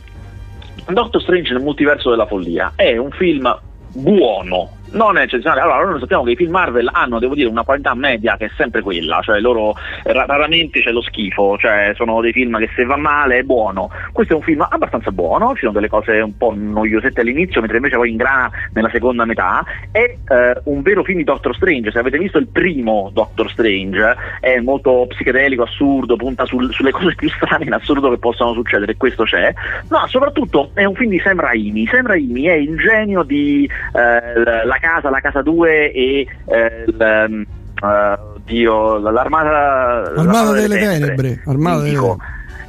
[0.86, 3.58] Doctor Strange nel multiverso della follia è un film
[3.92, 5.60] buono non è eccezionale.
[5.60, 8.50] Allora, noi sappiamo che i film Marvel hanno, devo dire, una qualità media che è
[8.56, 9.74] sempre quella, cioè loro
[10.04, 13.90] ra- raramente c'è lo schifo, cioè sono dei film che se va male è buono.
[14.12, 17.78] Questo è un film abbastanza buono, ci sono delle cose un po' noiosette all'inizio, mentre
[17.78, 19.64] invece poi ingrana nella seconda metà.
[19.90, 24.16] È eh, un vero film di Doctor Strange, se avete visto il primo Doctor Strange,
[24.40, 28.96] è molto psichedelico, assurdo, punta sul, sulle cose più strane in assoluto che possano succedere,
[28.96, 29.52] questo c'è.
[29.88, 31.86] No, soprattutto è un film di Sam Raimi.
[31.86, 37.46] Sam Raimi è il genio di eh, la casa, la casa 2 e eh, il,
[37.80, 41.42] uh, Dio, l'armata, l'armata delle, delle tenebre, tenebre.
[41.46, 42.16] Armata delle...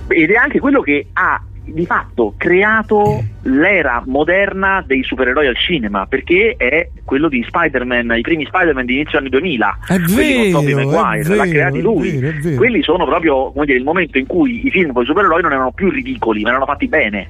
[0.07, 1.41] ed è anche quello che ha
[1.73, 8.21] di fatto creato l'era moderna dei supereroi al cinema perché è quello di Spider-Man, i
[8.21, 12.17] primi Spider-Man di inizio anni 2000 è vero, con Tobey Maguire, l'ha creati lui.
[12.17, 12.55] vero, vero.
[12.55, 15.71] quelli sono proprio dire, il momento in cui i film con i supereroi non erano
[15.71, 17.29] più ridicoli ma erano fatti bene.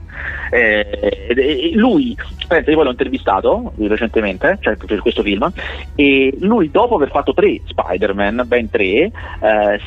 [0.51, 2.15] Eh, e lui,
[2.47, 5.51] pensa, io poi l'ho intervistato recentemente cioè per questo film
[5.95, 9.11] e lui dopo aver fatto tre Spider-Man ben tre eh,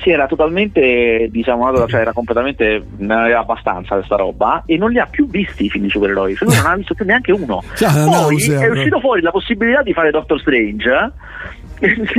[0.00, 4.98] si era totalmente diciamo, cioè era completamente ne aveva abbastanza questa roba e non li
[4.98, 7.62] ha più visti i film di supereroi cioè lui non ha visto più neanche uno.
[7.74, 11.12] Cioè, Poi è uscito fuori la possibilità di fare Doctor Strange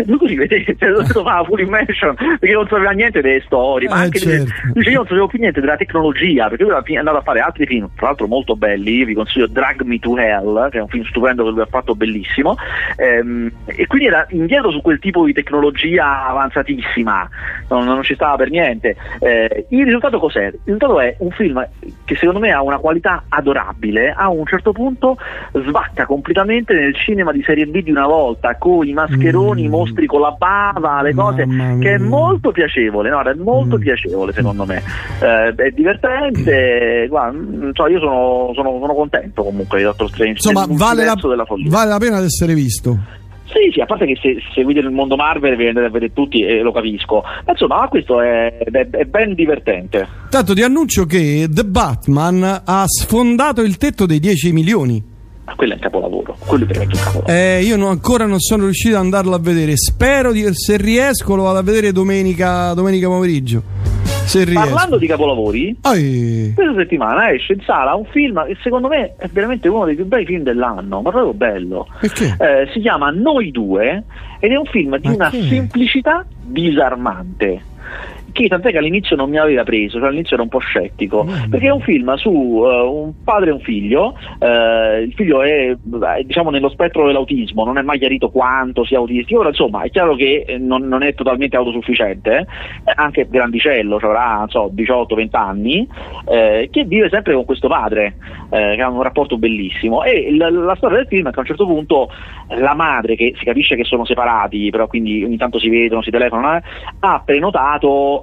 [0.05, 4.03] lui vedete, cioè, dovuto fare full immersion perché non sapeva niente delle storie, ma eh,
[4.03, 4.43] anche certo.
[4.43, 7.39] delle, dice, io non sapevo più niente della tecnologia, perché lui è andato a fare
[7.39, 10.87] altri film, tra l'altro molto belli, vi consiglio Drag Me to Hell, che è un
[10.87, 12.55] film stupendo che lui ha fatto bellissimo,
[12.97, 17.29] ehm, e quindi era indietro su quel tipo di tecnologia avanzatissima,
[17.69, 18.95] non, non ci stava per niente.
[19.19, 20.45] Eh, il risultato cos'è?
[20.45, 21.67] Il risultato è un film
[22.05, 25.17] che secondo me ha una qualità adorabile, a un certo punto
[25.53, 29.51] svacca completamente nel cinema di serie B di una volta, con i mascheroni.
[29.51, 31.45] Mm i mostri con la bava, le cose,
[31.79, 33.21] che è molto piacevole, no?
[33.21, 33.79] è molto mm.
[33.79, 34.81] piacevole secondo me,
[35.21, 40.65] eh, è divertente, guarda, cioè io sono, sono, sono, contento comunque di Doctor Strange, insomma
[40.69, 41.15] vale la,
[41.67, 43.21] vale la pena di essere visto.
[43.53, 46.41] Sì, sì, a parte che se, seguite il mondo Marvel vi andate a vedere tutti
[46.41, 47.21] e lo capisco.
[47.45, 50.07] Ma insomma, questo è, è, è, ben divertente.
[50.29, 55.11] Tanto ti annuncio che The Batman ha sfondato il tetto dei 10 milioni.
[55.45, 57.33] Ma quello è un capolavoro, quello è veramente un capolavoro.
[57.33, 59.75] Eh, io non, ancora non sono riuscito ad andarlo a vedere.
[59.75, 63.61] Spero di, se riesco lo vado a vedere domenica, domenica pomeriggio.
[64.25, 66.53] Se Parlando di capolavori, Ai.
[66.55, 70.05] questa settimana esce in sala un film che secondo me è veramente uno dei più
[70.05, 71.87] bei film dell'anno, ma proprio bello.
[72.01, 74.03] Eh, si chiama Noi due
[74.39, 75.43] ed è un film di ma una che?
[75.43, 77.61] semplicità disarmante
[78.33, 81.49] che tant'è che all'inizio non mi aveva preso, cioè all'inizio ero un po' scettico, mm.
[81.49, 85.75] perché è un film su uh, un padre e un figlio, uh, il figlio è
[86.23, 90.15] diciamo nello spettro dell'autismo, non è mai chiarito quanto sia autistico, ora insomma è chiaro
[90.15, 92.47] che eh, non, non è totalmente autosufficiente,
[92.83, 95.87] eh, anche grandicello, cioè avrà so, 18-20 anni,
[96.27, 98.15] eh, che vive sempre con questo padre,
[98.49, 101.41] eh, che ha un rapporto bellissimo e la, la storia del film è che a
[101.41, 102.09] un certo punto
[102.57, 106.11] la madre, che si capisce che sono separati, però quindi ogni tanto si vedono, si
[106.11, 106.61] telefonano,
[106.99, 108.22] ha prenotato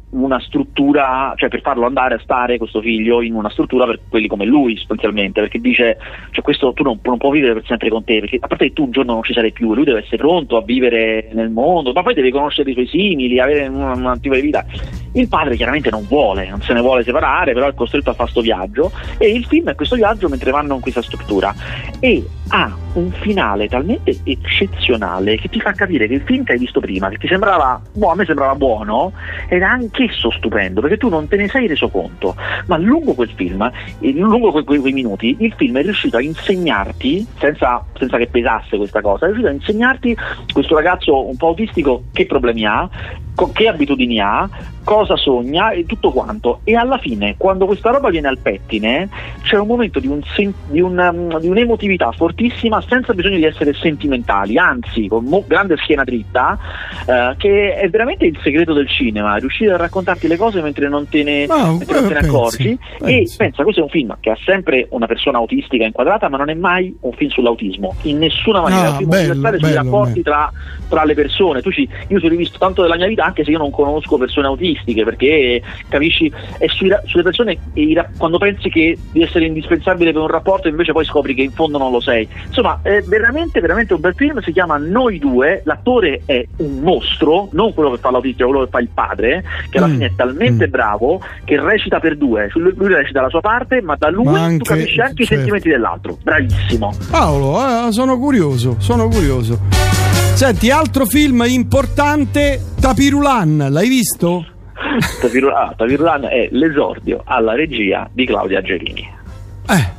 [0.11, 4.27] una struttura, cioè per farlo andare a stare questo figlio in una struttura per quelli
[4.27, 5.97] come lui sostanzialmente, perché dice,
[6.31, 8.73] cioè questo tu non, non puoi vivere per sempre con te, perché a parte che
[8.73, 11.91] tu un giorno non ci sarai più, lui deve essere pronto a vivere nel mondo,
[11.93, 14.65] ma poi deve conoscere i suoi simili, avere un, un tipo di vita.
[15.13, 18.29] Il padre chiaramente non vuole, non se ne vuole separare, però è costretto a fare
[18.31, 21.53] questo viaggio e il film è questo viaggio mentre vanno in questa struttura
[21.99, 26.57] e ha un finale talmente eccezionale che ti fa capire che il film che hai
[26.57, 29.13] visto prima, che ti sembrava, boh, a me sembrava buono,
[29.47, 29.69] era
[30.01, 32.35] anch'esso stupendo, perché tu non te ne sei reso conto,
[32.67, 37.83] ma lungo quel film, lungo quei, quei minuti, il film è riuscito a insegnarti, senza,
[37.97, 40.15] senza che pesasse questa cosa, è riuscito a insegnarti
[40.51, 42.89] questo ragazzo un po' autistico che problemi ha,
[43.49, 44.47] che abitudini ha,
[44.83, 46.61] cosa sogna e tutto quanto.
[46.63, 49.09] E alla fine, quando questa roba viene al pettine,
[49.43, 53.73] c'è un momento di, un sen- di, una, di un'emotività fortissima senza bisogno di essere
[53.73, 56.57] sentimentali, anzi, con mo- grande schiena dritta,
[57.05, 61.07] eh, che è veramente il segreto del cinema, riuscire a raccontarti le cose mentre non
[61.07, 62.79] te ne, mentre non te ne accorgi.
[62.99, 63.33] Pensi.
[63.33, 66.49] E pensa, questo è un film che ha sempre una persona autistica inquadrata, ma non
[66.49, 68.83] è mai un film sull'autismo, in nessuna maniera.
[68.83, 70.51] Ah, è un film bello, universale sui rapporti tra,
[70.89, 71.61] tra, le persone.
[71.61, 74.47] Ci, io ci ho rivisto tanto della mia vita, anche se io non conosco persone
[74.47, 77.57] autistiche, perché capisci, è sui, sulle persone
[78.17, 81.77] quando pensi che di essere indispensabile per un rapporto, invece poi scopri che in fondo
[81.77, 82.27] non lo sei.
[82.47, 84.41] Insomma, è veramente, veramente un bel film.
[84.41, 85.61] Si chiama Noi due.
[85.65, 89.77] L'attore è un mostro, non quello che fa l'autista, quello che fa il padre, che
[89.77, 89.91] alla mm.
[89.91, 90.69] fine è talmente mm.
[90.69, 92.49] bravo che recita per due.
[92.53, 95.33] Lui, lui recita la sua parte, ma da lui ma anche, tu capisci anche certo.
[95.33, 96.17] i sentimenti dell'altro.
[96.21, 96.91] Bravissimo.
[97.09, 100.00] Paolo, eh, sono curioso, sono curioso.
[100.33, 104.45] Senti, altro film importante, Tapirulan, l'hai visto?
[105.21, 109.07] Tapirulan, Tapirulan è l'esordio alla regia di Claudia Angelini.
[109.69, 109.89] Eh,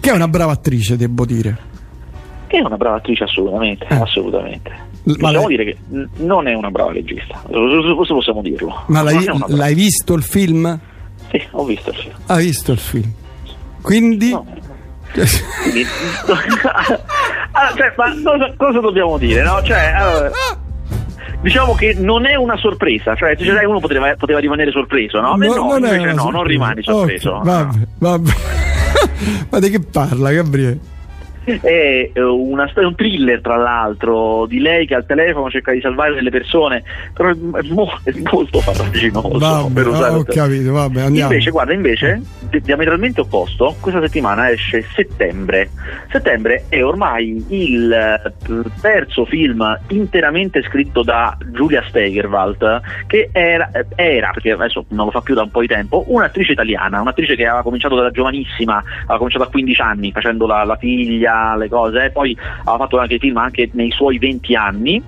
[0.00, 1.58] che è una brava attrice, devo dire.
[2.46, 3.94] Che è una brava attrice assolutamente, eh.
[3.96, 4.70] assolutamente.
[5.04, 5.56] Possiamo lei...
[5.56, 5.76] dire che
[6.18, 8.84] non è una brava regista, questo possiamo dirlo.
[8.86, 10.78] Ma l'hai, l'hai visto il film?
[11.30, 12.14] Sì, ho visto il film.
[12.26, 13.12] Hai visto il film?
[13.82, 14.30] Quindi...
[14.30, 14.46] No.
[15.62, 15.86] Quindi
[16.26, 19.42] allora, cioè, ma cosa, cosa, dobbiamo dire?
[19.42, 19.62] No?
[19.62, 20.30] Cioè, allora,
[21.40, 25.36] diciamo che non è una sorpresa, cioè, cioè uno poteva, poteva, rimanere sorpreso, no?
[25.36, 27.36] no, no invece no, non rimani sorpreso.
[27.36, 28.30] Okay, vabbè, vabbè.
[29.50, 30.91] ma di che parla, Gabriele?
[31.44, 36.14] È eh, una un thriller tra l'altro di lei che al telefono cerca di salvare
[36.14, 42.20] delle persone però è, mo- è molto farraginoso vabbè, ho capito vabbè invece guarda invece
[42.60, 45.70] diametralmente opposto questa settimana esce settembre.
[46.10, 48.32] Settembre è ormai il eh,
[48.80, 55.20] terzo film interamente scritto da Giulia Stegerwald che era, era perché adesso non lo fa
[55.20, 59.16] più da un po' di tempo un'attrice italiana un'attrice che aveva cominciato da giovanissima aveva
[59.16, 63.36] cominciato a 15 anni facendo la, la figlia le cose, poi ha fatto anche film
[63.36, 65.02] anche nei suoi 20 anni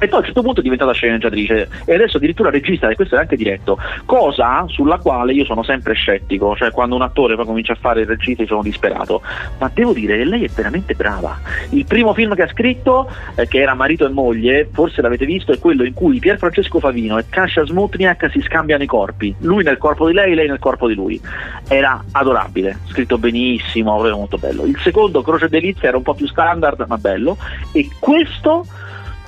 [0.00, 3.16] e poi a un certo punto è diventata sceneggiatrice e adesso addirittura regista e questo
[3.16, 7.44] è anche diretto cosa sulla quale io sono sempre scettico cioè quando un attore poi
[7.44, 9.22] comincia a fare il regista io sono disperato.
[9.58, 11.38] Ma devo dire che lei è veramente brava.
[11.70, 15.52] Il primo film che ha scritto eh, che era Marito e Moglie forse l'avete visto
[15.52, 19.34] è quello in cui Pier Francesco Favino e Kasia Smutniak si scambiano i corpi.
[19.40, 21.20] Lui nel corpo di lei lei nel corpo di lui.
[21.68, 24.64] Era adorabile scritto benissimo proprio molto bello.
[24.64, 27.36] Il secondo Croce Delizia era un po' più standard ma bello.
[27.72, 28.66] E questo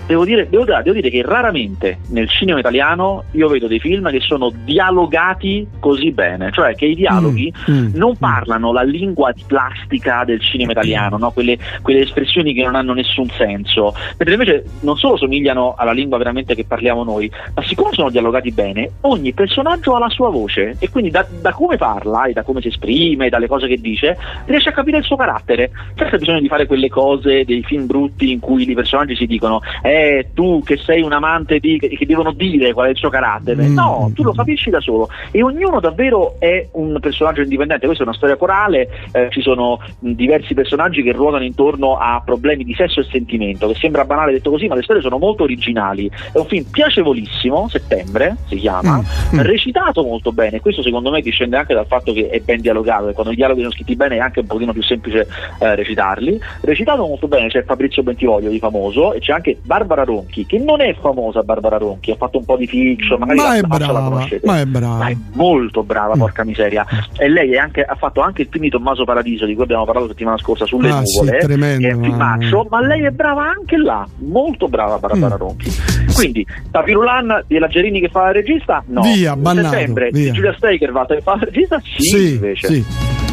[0.07, 4.21] Devo dire, devo, devo dire, che raramente nel cinema italiano io vedo dei film che
[4.21, 10.25] sono dialogati così bene, cioè che i dialoghi mm, mm, non parlano la lingua plastica
[10.25, 11.31] del cinema italiano, no?
[11.31, 16.19] quelle, quelle, espressioni che non hanno nessun senso, mentre invece non solo somigliano alla lingua
[16.19, 20.77] veramente che parliamo noi, ma siccome sono dialogati bene, ogni personaggio ha la sua voce
[20.79, 24.19] e quindi da, da come parla e da come si esprime, dalle cose che dice,
[24.47, 25.71] riesce a capire il suo carattere.
[25.97, 29.61] Senza bisogno di fare quelle cose dei film brutti in cui i personaggi si dicono
[29.83, 29.92] eh,
[30.35, 33.67] tu che sei un amante di che devono dire qual è il suo carattere.
[33.67, 33.75] Mm.
[33.75, 37.87] No, tu lo capisci da solo e ognuno davvero è un personaggio indipendente.
[37.87, 42.65] Questa è una storia corale, eh, ci sono diversi personaggi che ruotano intorno a problemi
[42.65, 46.09] di sesso e sentimento, che sembra banale detto così, ma le storie sono molto originali.
[46.09, 49.37] È un film piacevolissimo, settembre si chiama, mm.
[49.37, 49.41] Mm.
[49.41, 50.61] recitato molto bene.
[50.61, 53.61] Questo secondo me discende anche dal fatto che è ben dialogato e quando i dialoghi
[53.61, 55.27] sono scritti bene è anche un pochino più semplice
[55.59, 56.41] eh, recitarli.
[56.63, 60.59] Recitato molto bene, c'è Fabrizio Bentivoglio di famoso e c'è anche Bar Barbara Ronchi, che
[60.59, 63.63] non è famosa Barbara Ronchi, ha fatto un po' di fiction, magari ma la, è
[63.63, 64.47] brava, la conoscete.
[64.47, 64.97] Ma è brava.
[64.97, 66.19] Ma è molto brava, mm.
[66.19, 66.87] porca miseria.
[67.17, 70.07] E lei anche, ha fatto anche il film di Tommaso Paradiso, di cui abbiamo parlato
[70.07, 73.11] la settimana scorsa, sulle ah, nuvole, sì, tremendo, che è un filmaccio, ma lei è
[73.11, 75.39] brava anche là, molto brava Barbara mm.
[75.39, 75.71] Ronchi.
[76.15, 78.83] Quindi, Tapirulan di Gerini che fa la regista?
[78.87, 79.03] No.
[79.03, 80.25] Via, bannato, settembre via.
[80.25, 81.81] di Giulia Staker che fa la regista?
[81.81, 82.67] Sì, sì invece.
[82.69, 82.85] Sì.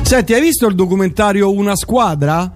[0.02, 2.52] Senti, hai visto il documentario Una squadra?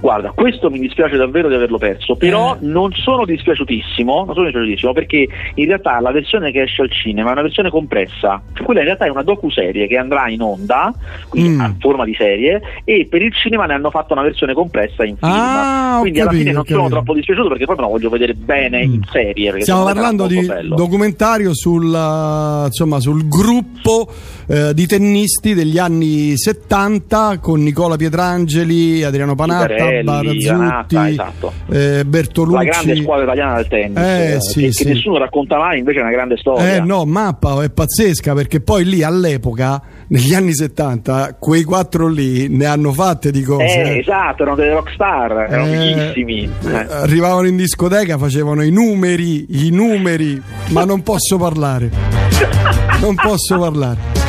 [0.00, 2.58] Guarda, questo mi dispiace davvero di averlo perso, però eh.
[2.60, 7.30] non sono dispiaciutissimo, non sono dispiaciutissimo perché in realtà la versione che esce al cinema
[7.30, 10.92] è una versione compressa, cioè quella in realtà è una docu-serie che andrà in onda,
[11.28, 11.60] quindi mm.
[11.60, 15.16] a forma di serie, e per il cinema ne hanno fatto una versione compressa in
[15.16, 15.32] film.
[15.32, 18.34] Ah, quindi capito, alla fine non sono troppo dispiaciuto perché poi me la voglio vedere
[18.34, 18.92] bene mm.
[18.92, 19.60] in serie.
[19.62, 20.74] Stiamo parlando di bello.
[20.76, 24.08] documentario sul, insomma, sul gruppo
[24.48, 31.52] eh, di tennisti degli anni 70 con Nicola Pietrangeli, Adriano Panatta, Barazzutti, esatto.
[31.70, 32.56] eh, Bertolucci.
[32.56, 34.84] La grande squadra italiana del tennis, eh, eh, sì, che, sì.
[34.84, 36.76] che, nessuno racconta mai, invece è una grande storia.
[36.76, 42.48] Eh no, mappa è pazzesca perché poi lì all'epoca, negli anni 70, quei quattro lì
[42.48, 43.64] ne hanno fatte di cose.
[43.64, 46.50] Eh, esatto, erano delle rockstar, erano fighissimi.
[46.66, 51.90] eh, Arrivavano in discoteca, facevano i numeri, i numeri, ma non posso parlare.
[52.98, 54.25] Non posso parlare.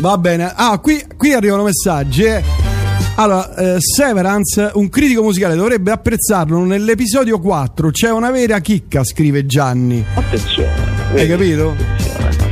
[0.00, 0.52] Va bene.
[0.54, 2.24] Ah, qui, qui arrivano messaggi.
[2.24, 2.42] eh.
[3.14, 7.90] Allora, eh, Severance, un critico musicale dovrebbe apprezzarlo nell'episodio 4.
[7.90, 10.04] C'è una vera chicca, scrive Gianni.
[10.14, 10.70] Attenzione.
[11.10, 11.28] Hai vedi?
[11.28, 12.01] capito?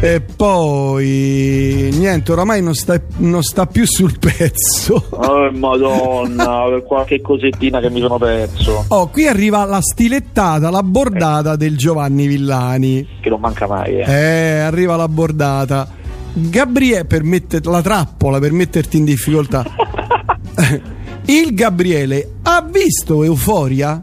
[0.02, 5.06] E poi niente, oramai non sta, non sta più sul pezzo.
[5.10, 8.86] Oh madonna, qualche cosettina che mi sono perso.
[8.88, 13.06] Oh, qui arriva la stilettata, la bordata del Giovanni Villani.
[13.20, 14.10] Che non manca mai, eh.
[14.10, 15.86] Eh, arriva la bordata.
[16.32, 19.64] Gabriele, per metter- la trappola per metterti in difficoltà.
[21.26, 24.02] Il Gabriele ha visto Euforia?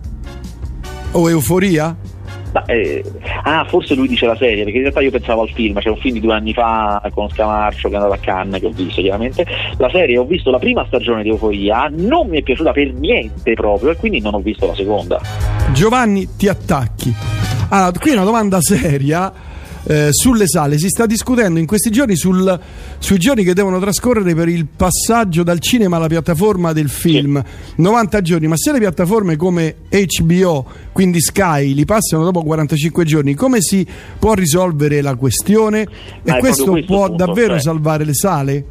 [1.13, 1.95] O Euforia?
[2.53, 3.03] Ma, eh,
[3.43, 5.97] ah, forse lui dice la serie, perché in realtà io pensavo al film, c'è un
[5.97, 9.01] film di due anni fa con Scamarcio che è andato a Cannes che ho visto
[9.01, 9.45] chiaramente.
[9.77, 13.53] La serie ho visto la prima stagione di Euforia, non mi è piaciuta per niente
[13.53, 15.19] proprio e quindi non ho visto la seconda.
[15.73, 17.13] Giovanni, ti attacchi.
[17.69, 19.31] Allora, qui è una domanda seria.
[19.87, 20.77] Eh, sulle sale.
[20.77, 22.59] Si sta discutendo in questi giorni sul-
[22.99, 27.41] sui giorni che devono trascorrere per il passaggio dal cinema alla piattaforma del film.
[27.77, 33.33] 90 giorni ma se le piattaforme come HBO quindi Sky li passano dopo 45 giorni
[33.35, 33.85] come si
[34.19, 35.81] può risolvere la questione?
[35.81, 35.87] E
[36.39, 38.65] questo questo può punto, davvero cioè- salvare le sale?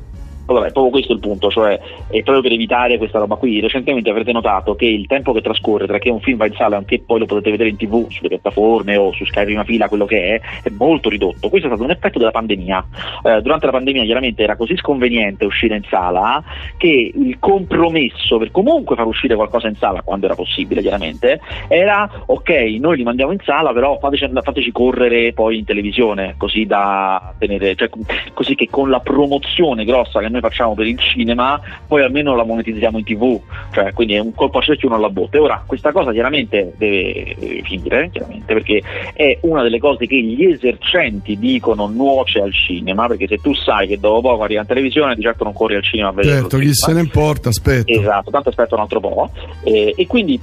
[0.47, 1.79] Allora, è proprio questo il punto, cioè
[2.09, 3.61] è proprio per evitare questa roba qui.
[3.61, 6.83] Recentemente avrete notato che il tempo che trascorre tra che un film va in sala
[6.87, 10.05] e poi lo potete vedere in tv, sulle piattaforme o su Sky Prima Fila, quello
[10.05, 11.49] che è, è molto ridotto.
[11.49, 12.87] Questo è stato un effetto della pandemia.
[13.25, 16.43] Eh, durante la pandemia chiaramente era così sconveniente uscire in sala
[16.77, 22.09] che il compromesso per comunque far uscire qualcosa in sala, quando era possibile chiaramente, era
[22.27, 27.35] ok, noi li mandiamo in sala, però fateci, fateci correre poi in televisione, così da
[27.39, 27.89] tenere, cioè,
[28.33, 32.45] così che con la promozione grossa che noi facciamo per il cinema, poi almeno la
[32.45, 33.41] monetizziamo in tv,
[33.73, 35.39] cioè, quindi è un colpo a cerchio uno alla botte.
[35.39, 38.83] Ora, questa cosa chiaramente deve eh, finire, chiaramente, perché
[39.15, 43.87] è una delle cose che gli esercenti dicono nuoce al cinema, perché se tu sai
[43.87, 46.41] che dopo poco arriva in televisione, di certo non corri al cinema a vedere.
[46.41, 47.93] Certo, chi se ne importa, aspetta.
[47.93, 49.31] Esatto, tanto aspetta un altro po'.
[49.65, 50.41] Eh, e quindi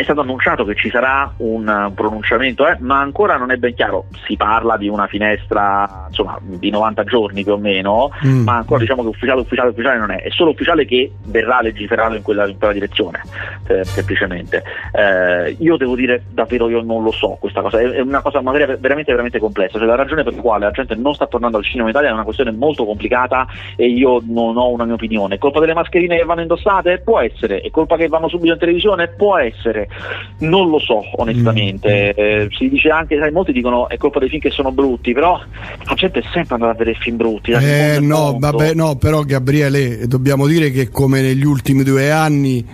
[0.00, 3.74] è stato annunciato che ci sarà un uh, pronunciamento, eh, ma ancora non è ben
[3.74, 4.06] chiaro.
[4.26, 8.44] Si parla di una finestra insomma, di 90 giorni più o meno, Mm.
[8.44, 10.22] ma ancora diciamo che ufficiale, ufficiale, ufficiale non è.
[10.22, 13.22] È solo ufficiale che verrà legiferato in quella, in quella direzione,
[13.68, 14.62] eh, semplicemente.
[14.92, 18.40] Eh, io devo dire davvero, io non lo so questa cosa, è, è una cosa
[18.40, 19.78] magari veramente, veramente complessa.
[19.78, 22.10] Cioè, la ragione per la quale la gente non sta tornando al cinema in Italia
[22.10, 25.36] è una questione molto complicata e io non ho una mia opinione.
[25.36, 26.98] È colpa delle mascherine che vanno indossate?
[26.98, 27.60] Può essere.
[27.60, 29.08] È colpa che vanno subito in televisione?
[29.08, 29.85] Può essere.
[30.38, 32.12] Non lo so, onestamente.
[32.14, 35.38] Eh, si dice anche, sai, molti dicono è colpa dei film che sono brutti, però
[35.84, 37.52] la gente è sempre andata a vedere film brutti.
[37.52, 42.64] Eh, no, vabbè, no, però Gabriele, dobbiamo dire che come negli ultimi due anni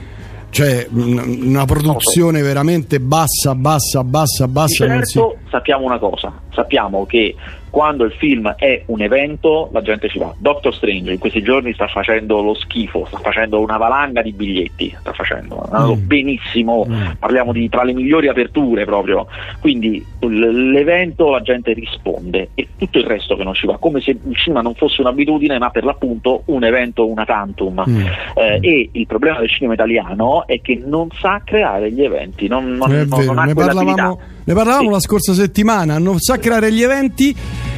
[0.90, 4.84] un- una produzione veramente bassa, bassa, bassa, Di bassa.
[4.84, 7.34] si- certo sappiamo una cosa, sappiamo che
[7.72, 10.30] quando il film è un evento la gente ci va.
[10.36, 14.94] Doctor Strange in questi giorni sta facendo lo schifo, sta facendo una valanga di biglietti,
[15.00, 16.06] sta facendo Mm.
[16.06, 17.12] benissimo, Mm.
[17.18, 19.26] parliamo di tra le migliori aperture proprio,
[19.60, 24.10] quindi l'evento la gente risponde e tutto il resto che non ci va, come se
[24.10, 27.82] il cinema non fosse un'abitudine ma per l'appunto un evento una tantum.
[27.88, 28.00] Mm.
[28.34, 32.72] Eh, e il problema del cinema italiano è che non sa creare gli eventi, non,
[32.74, 34.92] non, È non- non ha ne parlavamo, ne parlavamo Sì.
[34.92, 37.34] la scorsa settimana, non sa creare gli eventi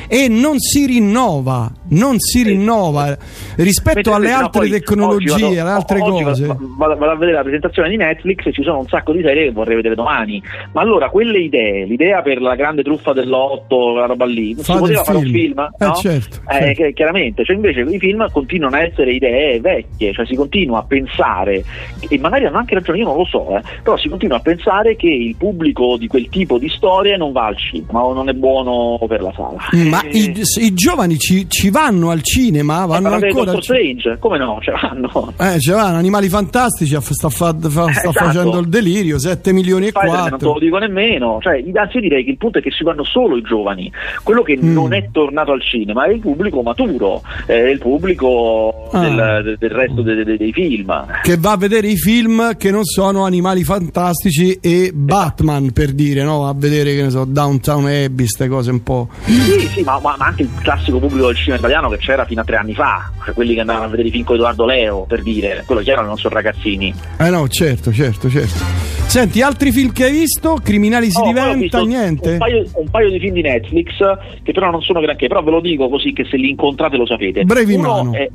[0.08, 3.16] e non si rinnova, non si rinnova
[3.56, 6.46] rispetto alle altre tecnologie, alle altre cose.
[6.46, 9.52] Vado, a vedere la presentazione di Netflix e ci sono un sacco di serie che
[9.52, 10.42] vorrei vedere domani.
[10.72, 14.78] Ma allora quelle idee, l'idea per la grande truffa dell'otto, la roba lì, non Fate
[14.78, 15.58] si poteva fare un film.
[15.78, 15.94] Eh, no?
[15.94, 16.92] certo, Eh, certo.
[16.92, 21.64] chiaramente, cioè invece i film continuano a essere idee vecchie, cioè si continua a pensare,
[22.08, 24.96] e magari hanno anche ragione, io non lo so, eh, però si continua a pensare
[24.96, 28.32] che il pubblico di quel tipo di storie non va al cinema o non è
[28.32, 29.58] buono per la sala.
[29.90, 33.62] Ma Eh, i, i giovani ci, ci vanno vanno al cinema, vanno Eh, ancora al
[33.62, 34.58] Strange, come no?
[34.62, 35.32] Cioè, vanno.
[35.38, 38.12] Eh, cioè, vanno, Animali Fantastici sta, fa- fa- sta esatto.
[38.12, 40.52] facendo il delirio, 7 milioni e Spider-Man non te 4.
[40.54, 43.36] lo dico nemmeno, cioè, anzi io direi che il punto è che si vanno solo
[43.36, 43.90] i giovani,
[44.22, 44.72] quello che Mm.
[44.72, 49.00] non è tornato al cinema è il pubblico maturo, è il pubblico Ah.
[49.00, 50.92] del, del resto de- de- dei film.
[51.22, 56.22] Che va a vedere i film che non sono Animali Fantastici e Batman, per dire,
[56.22, 56.46] no?
[56.48, 59.08] A vedere, che ne so, Downtown Abbey, queste cose un po'.
[59.24, 62.40] Sì, sì, ma, ma- ma anche il classico pubblico del cinema italiano che c'era fino
[62.40, 65.04] a tre anni fa, cioè quelli che andavano a vedere i film con Edoardo Leo,
[65.06, 66.94] per dire, quello che erano non sono ragazzini.
[67.18, 68.92] Eh no, certo, certo, certo.
[69.06, 70.58] Senti, altri film che hai visto?
[70.62, 71.82] Criminali si ho diventa?
[71.82, 72.32] Niente?
[72.32, 73.96] Un paio, un paio di film di Netflix
[74.42, 77.06] che però non sono granché, però ve lo dico così che se li incontrate lo
[77.06, 77.44] sapete.
[77.44, 78.12] Brevi uno mano.
[78.12, 78.28] È,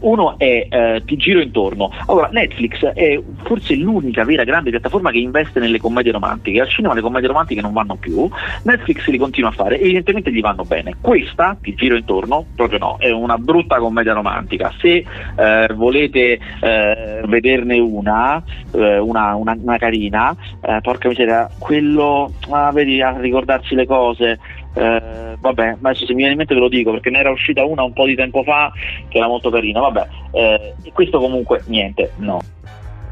[0.00, 1.90] uno è eh, Ti giro intorno.
[2.06, 6.60] Allora, Netflix è forse l'unica vera grande piattaforma che investe nelle commedie romantiche.
[6.60, 8.28] Al cinema le commedie romantiche non vanno più,
[8.62, 10.94] Netflix li continua a fare, evidentemente gli vanno bene.
[11.00, 14.72] Questa, Ti giro intorno, proprio no, è una brutta commedia romantica.
[14.78, 15.04] Se
[15.36, 22.70] eh, volete eh, vederne una, eh, una, una- una carina, eh, porca miseria, quello, ah,
[22.72, 24.38] vedi, a ricordarsi le cose.
[24.76, 27.64] Eh, vabbè, ma se mi viene in mente ve lo dico perché ne era uscita
[27.64, 28.70] una un po' di tempo fa
[29.08, 29.80] che era molto carina.
[29.80, 32.40] Vabbè, eh, questo comunque niente, no.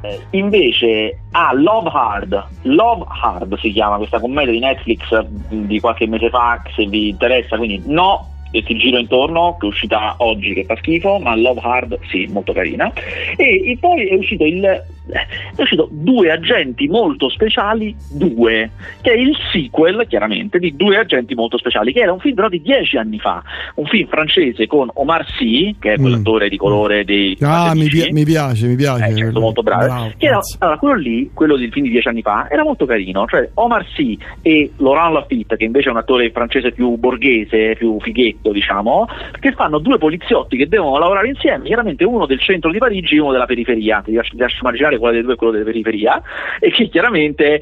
[0.02, 6.06] Eh, invece a Love Hard, Love Hard si chiama questa commedia di Netflix di qualche
[6.06, 8.28] mese fa, se vi interessa, quindi no.
[8.54, 12.28] E ti giro intorno, che è uscita oggi che fa schifo, ma Love Hard sì,
[12.30, 12.92] molto carina.
[13.36, 18.70] E, poi è uscito il è uscito Due agenti molto speciali 2,
[19.02, 22.48] che è il sequel chiaramente di Due agenti molto speciali, che era un film però
[22.48, 23.42] di dieci anni fa,
[23.74, 28.08] un film francese con Omar Sy, che è quell'attore di colore dei Ah, mi, pi-
[28.12, 29.06] mi piace, mi piace.
[29.06, 30.12] Eh, certo, molto bravo.
[30.16, 33.26] Che era- allora, quello lì, quello del film di dieci anni fa, era molto carino.
[33.26, 38.00] Cioè, Omar Sy e Laurent Lafitte, che invece è un attore francese più borghese, più
[38.00, 39.06] fighetto, diciamo,
[39.38, 43.20] che fanno due poliziotti che devono lavorare insieme, chiaramente uno del centro di Parigi e
[43.20, 44.02] uno della periferia.
[44.04, 46.20] Ti lascio, ti lascio immaginare quale dei due è quello della periferia,
[46.58, 47.60] e che chiaramente eh,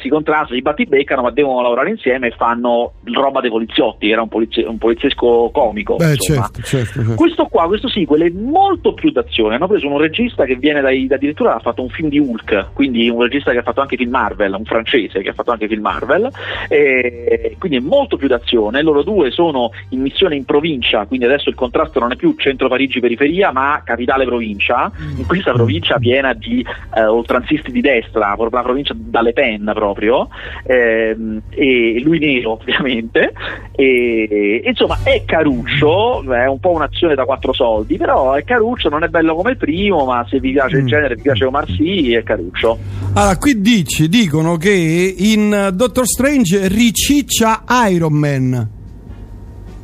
[0.00, 4.10] si contrastano, si battibeccano, ma devono lavorare insieme e fanno roba dei poliziotti.
[4.10, 5.96] Era un, polizie- un poliziesco comico.
[5.96, 7.14] Beh, certo, certo, certo.
[7.14, 9.54] Questo qua, questo sequel è molto più d'azione.
[9.54, 12.72] Hanno preso un regista che viene dai, da- addirittura ha fatto un film di Hulk,
[12.74, 15.68] quindi un regista che ha fatto anche film Marvel, un francese che ha fatto anche
[15.68, 16.28] film Marvel,
[16.68, 18.82] e quindi è molto più d'azione.
[18.82, 22.68] Loro due sono in missione in provincia, quindi adesso il contrasto non è più centro
[22.68, 26.64] Parigi periferia, ma capitale provincia, in questa provincia piena di
[26.94, 30.28] eh, oltranzisti di destra, proprio la provincia dalle Pen proprio,
[30.64, 33.32] ehm, e lui nero ovviamente,
[33.72, 39.02] e, insomma è caruccio, è un po' un'azione da quattro soldi, però è caruccio, non
[39.04, 40.86] è bello come il primo, ma se vi piace il Mm.
[40.86, 42.78] genere, vi piace Omar Sy, è caruccio.
[43.14, 48.75] Allora, qui dici, dicono che in eh, Doctor Strange riciccia Iron Man.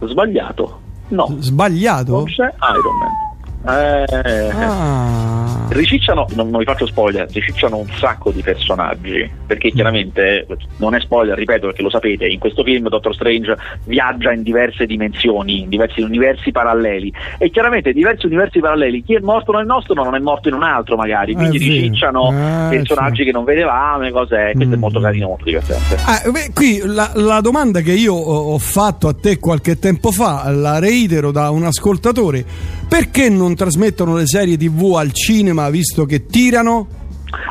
[0.07, 0.81] Sbagliato.
[1.09, 2.13] No, Sbagliato?
[2.13, 3.32] non c'è Iron Man.
[3.67, 5.67] Eh, Ah.
[5.69, 10.47] Ricicciano, non, non vi faccio spoiler, ricicciano un sacco di personaggi, perché chiaramente
[10.77, 14.85] non è spoiler, ripeto perché lo sapete, in questo film Doctor Strange viaggia in diverse
[14.85, 19.95] dimensioni, in diversi universi paralleli e chiaramente diversi universi paralleli chi è morto nel nostro
[19.95, 21.73] non è morto in un altro magari, quindi È vero.
[21.73, 23.25] ricicciano Eh, personaggi sì.
[23.25, 24.81] che non vedevamo e cose, questo è Mm.
[24.81, 25.97] molto carino, molto divertente.
[26.05, 30.51] Ah, beh, qui la, la domanda che io ho fatto a te qualche tempo fa,
[30.51, 32.45] la reitero da un ascoltatore,
[32.93, 36.87] perché non trasmettono le serie tv al cinema visto che tirano?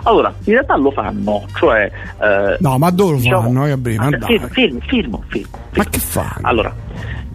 [0.03, 1.91] Allora, in realtà lo fanno, cioè...
[2.21, 3.95] eh, No, ma dove lo diciamo- fanno, Gabri?
[3.97, 4.09] Ma.
[4.09, 5.47] Fermo, fermo, fermo, fermo.
[5.75, 6.31] Ma che fanno?
[6.41, 6.75] Allora,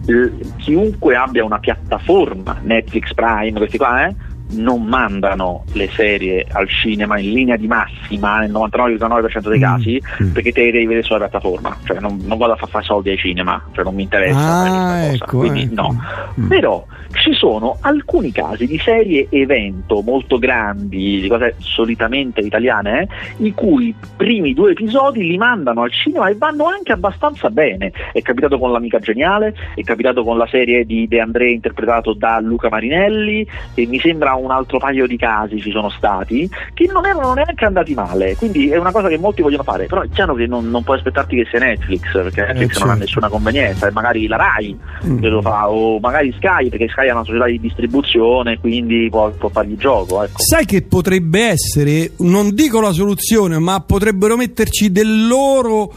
[0.05, 4.15] eh, chiunque abbia una piattaforma, Netflix Prime, questi qua, eh,
[4.51, 10.01] non mandano le serie al cinema in linea di massima nel 99,9% dei Mm, casi
[10.23, 10.31] mm.
[10.31, 13.09] perché te le devi vedere sulla piattaforma, cioè non, non vado a far fare soldi
[13.09, 15.73] ai cinema, cioè non mi interessa Ah, ecco, quindi ecco.
[15.81, 16.01] no.
[16.39, 16.47] Mm.
[16.47, 23.07] Però ci sono alcuni casi di serie evento molto grandi, di cose solitamente italiane, eh,
[23.37, 27.91] in cui i primi due episodi li mandano al cinema e vanno anche abbastanza bene.
[28.11, 32.39] È capitato con L'Amica Geniale, è capitato con la serie di De André interpretato da
[32.39, 37.05] Luca Marinelli e mi sembra un altro paio di casi ci sono stati che non
[37.05, 38.35] erano neanche andati male.
[38.35, 40.97] Quindi è una cosa che molti vogliono fare, però è chiaro che non, non puoi
[40.97, 42.99] aspettarti che sia Netflix, perché Netflix non ha certo.
[42.99, 45.23] nessuna convenienza, e magari la Rai Mm.
[45.25, 49.49] lo fa, o magari Sky, perché Sky è una società di distribuzione, quindi può, può
[49.49, 50.23] fargli gioco.
[50.23, 50.37] Ecco.
[50.37, 55.93] Sai che potrebbe essere, non dico la soluzione, ma potrebbero metterci del loro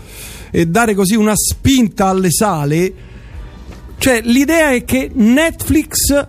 [0.50, 2.92] e dare così una spinta alle sale?
[3.96, 6.26] Cioè, l'idea è che Netflix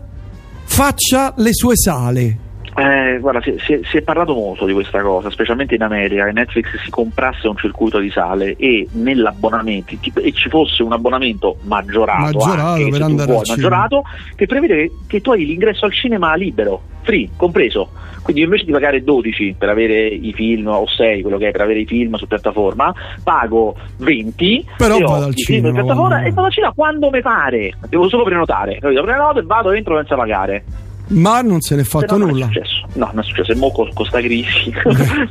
[0.64, 2.41] faccia le sue sale.
[2.76, 6.32] Eh, guarda, si, si, si, è parlato molto di questa cosa, specialmente in America, che
[6.32, 12.38] Netflix si comprasse un circuito di sale e nell'abbonamento e ci fosse un abbonamento maggiorato,
[12.38, 14.04] maggiorato anche, vuoi, maggiorato,
[14.36, 17.90] che prevede che, che tu hai l'ingresso al cinema libero, free, compreso.
[18.22, 21.62] Quindi invece di pagare 12 per avere i film o 6, quello che è per
[21.62, 22.94] avere i film su piattaforma,
[23.24, 26.28] pago 20 però e vado al cinema, film piattaforma quando...
[26.28, 27.74] e vado al cinema quando mi pare.
[27.90, 28.78] Devo solo prenotare.
[28.80, 30.64] Prenoto e vado entro senza pagare.
[31.12, 32.46] Ma non se n'è fatto Però nulla.
[32.46, 32.86] Non è successo.
[32.94, 33.52] No, non è successo.
[33.52, 34.74] E mo con questa crisi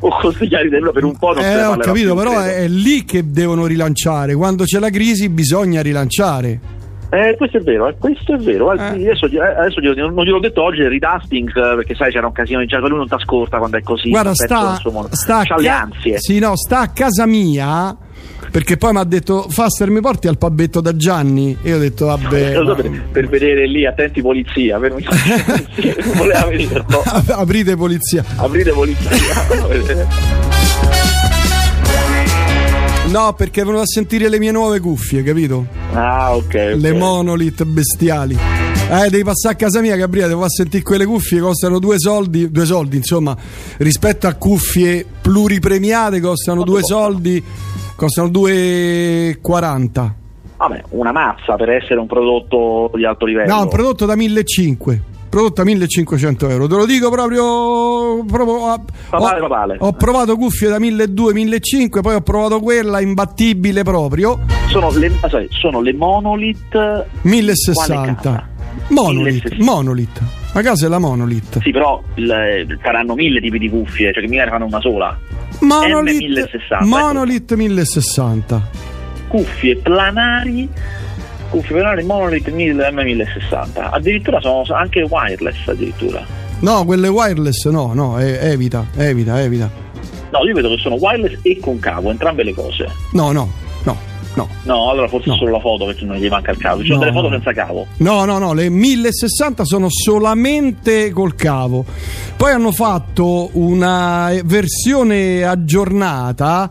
[0.00, 2.48] o con questi chiari dell'euro per un po' non eh, se ho capito, però credo.
[2.50, 4.34] è lì che devono rilanciare.
[4.34, 6.78] Quando c'è la crisi bisogna rilanciare.
[7.12, 8.72] Eh, questo è vero, eh, questo è vero.
[8.72, 9.10] Eh, Eh.
[9.10, 12.60] Adesso, adesso glielo- non gliel'ho detto oggi, il ridusting, eh, perché sai c'era un casino
[12.60, 14.10] di gente, lui non ti ascolta quando è così.
[14.10, 14.76] Guarda, sta,
[15.10, 16.18] sta, a c'ha le ca- ansie.
[16.20, 17.96] sì, no, sta a casa mia.
[18.50, 21.78] Perché poi mi ha detto Faster mi porti al pabetto da Gianni e io ho
[21.78, 24.92] detto vabbè Lo so, per, per vedere lì, attenti polizia, per
[26.16, 27.02] voleva venire, no?
[27.28, 29.08] aprite polizia aprite polizia.
[33.06, 36.44] no perché venuto a sentire le mie nuove cuffie capito ah, ok.
[36.44, 36.74] ok.
[36.76, 38.36] le monolith bestiali
[38.90, 42.50] eh devi passare a casa mia Gabriele devo far sentire quelle cuffie costano due soldi
[42.50, 43.36] due soldi insomma
[43.78, 47.42] rispetto a cuffie pluripremiate costano due soldi
[48.00, 50.10] costano 2,40
[50.56, 53.54] Vabbè, una mazza per essere un prodotto di alto livello.
[53.54, 55.08] No, un prodotto da 1500.
[55.30, 58.24] Prodotto a 1500 euro, te lo dico proprio.
[58.24, 59.76] proprio a- Papale, ho, papale.
[59.78, 64.38] ho provato cuffie da 1200-1500, poi ho provato quella imbattibile proprio.
[64.68, 66.68] sono, le, ah, sono le monolith.
[66.70, 68.48] Quale 1060.
[68.88, 69.64] Monolith, 1060.
[69.64, 70.20] Monolith.
[70.52, 71.60] La casa è la Monolith.
[71.62, 75.16] Sì, però il- faranno mille tipi di cuffie, cioè che mica ne fanno una sola.
[75.60, 78.68] Monolith, M1060, Monolith 1060.
[79.28, 80.68] Cuffie planari.
[81.50, 83.88] Cuffie planari Monolith 1000 M1060.
[83.92, 86.24] Addirittura sono anche wireless addirittura.
[86.60, 89.70] No, quelle wireless no, no, evita, evita, evita.
[90.30, 92.88] No, io vedo che sono wireless e con cavo, entrambe le cose.
[93.12, 93.50] No, no,
[94.34, 94.90] no, no.
[94.90, 95.36] Allora forse No.
[95.36, 96.80] solo la foto perché non gli manca il cavo.
[96.80, 97.86] Ci sono No, delle foto senza cavo.
[97.98, 101.84] No, no, no, le 1060 sono solamente col cavo.
[102.36, 106.70] Poi hanno fatto una versione aggiornata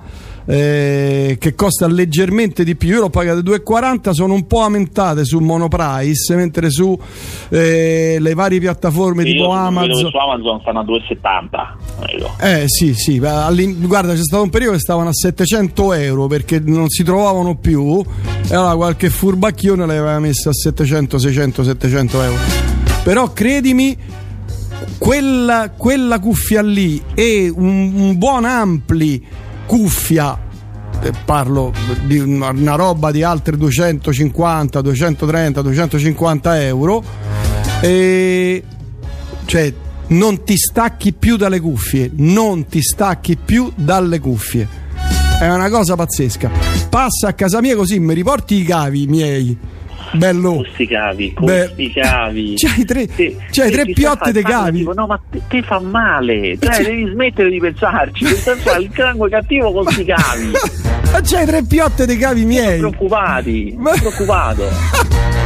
[0.49, 2.89] eh, che costa leggermente di più.
[2.89, 6.99] Io l'ho pagata 2,40, sono un po' aumentate su Monoprice, mentre su
[7.49, 10.09] eh, le varie piattaforme Io tipo Amazon.
[10.09, 12.13] su Amazon stanno a 2,70.
[12.13, 12.31] Ecco.
[12.41, 16.89] Eh sì, sì, guarda c'è stato un periodo che stavano a 700 euro perché non
[16.89, 18.03] si trovavano più
[18.49, 22.37] e allora qualche furbacchione le aveva messe a 700, 600, 700 euro.
[23.03, 23.95] Però credimi,
[24.97, 30.35] quella, quella cuffia lì e un, un buon ampli cuffia,
[30.99, 31.71] eh, parlo
[32.05, 37.03] di una, roba di altre 250, 230, 250 euro,
[37.79, 38.63] e
[39.45, 39.71] cioè
[40.07, 44.67] non ti stacchi più dalle cuffie, non ti stacchi più dalle cuffie.
[45.39, 46.49] È una cosa pazzesca.
[46.89, 49.55] Passa a casa mia così mi riporti i cavi miei.
[50.13, 50.55] Bello.
[50.57, 52.53] Questi cavi, questi cavi.
[52.57, 54.79] c'hai tre- Sì, c'hai tre piotte dei cavi.
[54.79, 56.57] tipo, no, ma te, te fa male.
[56.59, 56.83] Cioè, Sì.
[56.83, 58.25] devi smettere di pensarci.
[58.35, 60.51] Senso, il crango è cattivo con questi cavi.
[61.11, 62.79] Ma c'hai tre piotte dei cavi miei.
[62.79, 63.75] Preoccupati.
[63.77, 64.63] Ma- Preoccupato.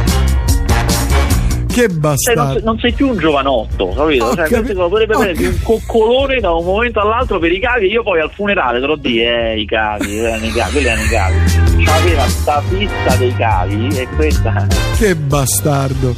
[1.74, 2.60] Che Cioè, non, bastardo.
[2.62, 4.32] non sei più un giovanotto, capito?
[4.34, 7.86] Cioè, capi- questo potrebbe ho prenderti un coccolone da un momento all'altro per i cavi
[7.86, 10.86] e io poi al funerale te lo dico, eh, i cavi, erano i cavi, quelli
[10.86, 11.84] erano i cavi.
[11.84, 14.66] C'aveva sta pista dei cavi e questa...
[14.96, 16.14] Che bastardo.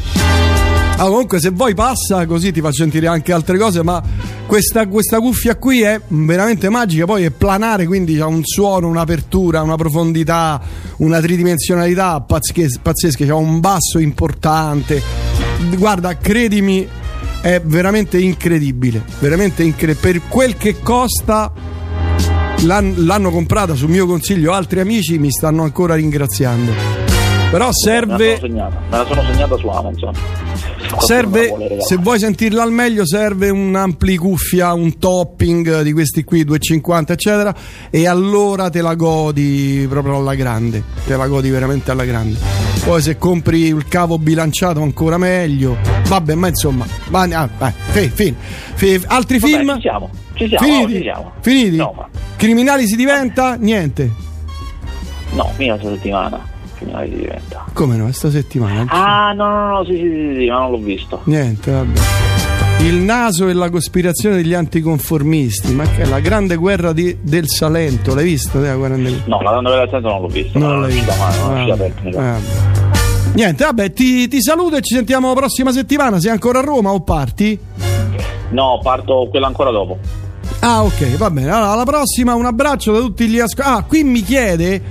[0.99, 3.83] Ah, comunque, se vuoi passa così ti faccio sentire anche altre cose.
[3.83, 4.03] Ma
[4.47, 7.05] questa, questa cuffia qui è veramente magica.
[7.05, 10.59] Poi è planare, quindi ha un suono, un'apertura, una profondità,
[10.99, 13.27] una tridimensionalità pazzesche- pazzesche.
[13.27, 15.03] C'ha un basso importante.
[15.77, 16.87] Guarda, credimi,
[17.41, 19.03] è veramente incredibile.
[19.19, 20.13] Veramente incredibile.
[20.13, 21.53] Per quel che costa.
[22.61, 26.73] l'han- l'hanno comprata su mio consiglio altri amici mi stanno ancora ringraziando
[27.51, 30.13] però Me serve la sono segnata, me la sono segnata su Amazon.
[30.99, 31.53] Serve
[31.87, 37.13] se vuoi sentirla al meglio serve un ampli cuffia un topping di questi qui 250
[37.13, 37.55] eccetera
[37.91, 42.39] e allora te la godi proprio alla grande te la godi veramente alla grande.
[42.85, 45.77] Poi se compri il cavo bilanciato ancora meglio.
[46.07, 48.35] Vabbè ma insomma va, ah, vai, fi- fine.
[48.75, 49.75] Fi- altri Vabbè, film?
[49.75, 50.93] Ci siamo, ci siamo, finiti?
[50.95, 51.33] ci siamo.
[51.41, 51.77] finiti?
[51.77, 53.57] No, ma- criminali si diventa?
[53.57, 54.11] Niente.
[55.33, 56.55] No, mica questa settimana.
[56.79, 57.65] Finale si diventa.
[57.73, 60.79] come no questa settimana Ah, no, no, no, sì, sì, sì, sì, ma non l'ho
[60.79, 61.21] visto.
[61.25, 62.01] Niente, vabbè.
[62.81, 67.49] Il naso e la cospirazione degli anticonformisti, ma che è la grande guerra di- del
[67.49, 68.61] Salento, l'hai visto?
[68.61, 70.59] te, la guerra del- No, la grande bella non l'ho visto.
[70.59, 71.13] Non l'hai visto.
[71.19, 71.75] mai, non sa.
[72.15, 72.41] vabbè.
[73.35, 76.19] Niente, vabbè, ti, ti saluto e ci sentiamo la prossima settimana.
[76.21, 77.59] Sei ancora a Roma o parti?
[78.51, 79.99] No, parto quella ancora dopo.
[80.61, 81.51] Ah, ok, va bene.
[81.51, 83.79] Allora, alla prossima, un abbraccio da tutti gli ascoltatori.
[83.79, 84.83] Ah, qui mi chiede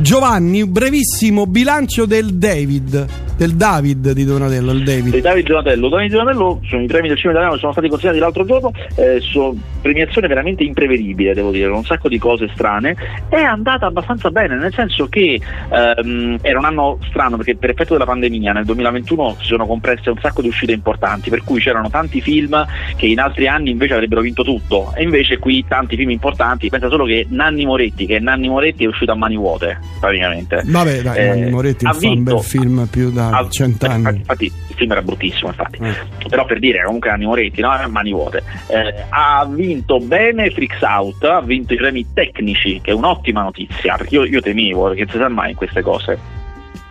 [0.00, 5.14] Giovanni brevissimo bilancio del David del David di Donatello, il David.
[5.14, 5.88] Di David Donatello.
[5.88, 9.20] David Donatello sono i premi del cinema italiano che sono stati consigliati l'altro giorno, eh,
[9.20, 12.94] sono premiazione veramente imprevedibile, devo dire, un sacco di cose strane.
[13.28, 17.92] È andata abbastanza bene, nel senso che ehm, era un anno strano perché per effetto
[17.94, 21.90] della pandemia nel 2021 si sono compresse un sacco di uscite importanti, per cui c'erano
[21.90, 22.64] tanti film
[22.96, 26.68] che in altri anni invece avrebbero vinto tutto, e invece qui tanti film importanti.
[26.68, 30.62] Pensa solo che Nanni Moretti, che Nanni Moretti è uscito a mani vuote, praticamente.
[30.64, 34.16] Vabbè, dai, eh, Nanni Moretti fa un bel film più da a cent'anni.
[34.16, 35.78] Infatti, il film era bruttissimo, infatti.
[35.80, 36.28] Eh.
[36.28, 37.70] Però per dire, comunque Anni Moretti, no?
[37.88, 38.42] mani vuote.
[38.68, 43.96] Eh, ha vinto bene Freaks Out, ha vinto i premi tecnici, che è un'ottima notizia,
[43.96, 46.40] perché io, io temevo, perché si sa mai in queste cose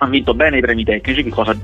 [0.04, 1.56] ha vinto bene i premi tecnici, cosa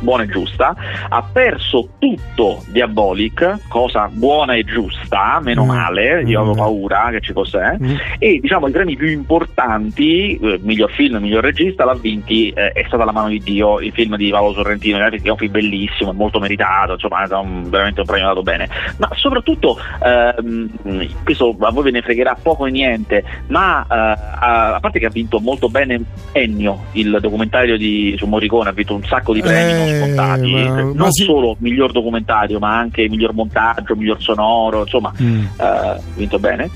[0.00, 0.74] buona e giusta,
[1.08, 5.68] ha perso tutto Diabolic, cosa buona e giusta, meno mm.
[5.68, 6.58] male, io avevo mm.
[6.58, 7.84] paura che ci fosse, eh?
[7.84, 7.96] mm.
[8.18, 12.84] e diciamo i premi più importanti, eh, miglior film, miglior regista, l'ha vinti, eh, è
[12.86, 16.14] stata La mano di Dio, il film di Paolo Sorrentino, che è un film bellissimo,
[16.14, 18.66] molto meritato, insomma è un, veramente un premio dato bene,
[18.96, 24.74] ma soprattutto, ehm, questo a voi ve ne fregherà poco e niente, ma eh, a,
[24.76, 26.00] a parte che ha vinto molto bene
[26.32, 30.06] Ennio, il documentario documentario di, su Morricone ha vinto un sacco di premi eh, non
[30.06, 31.64] scontati, ma, non ma solo sì.
[31.64, 35.40] miglior documentario, ma anche miglior montaggio, miglior sonoro, insomma, mm.
[35.40, 36.70] eh, ha vinto bene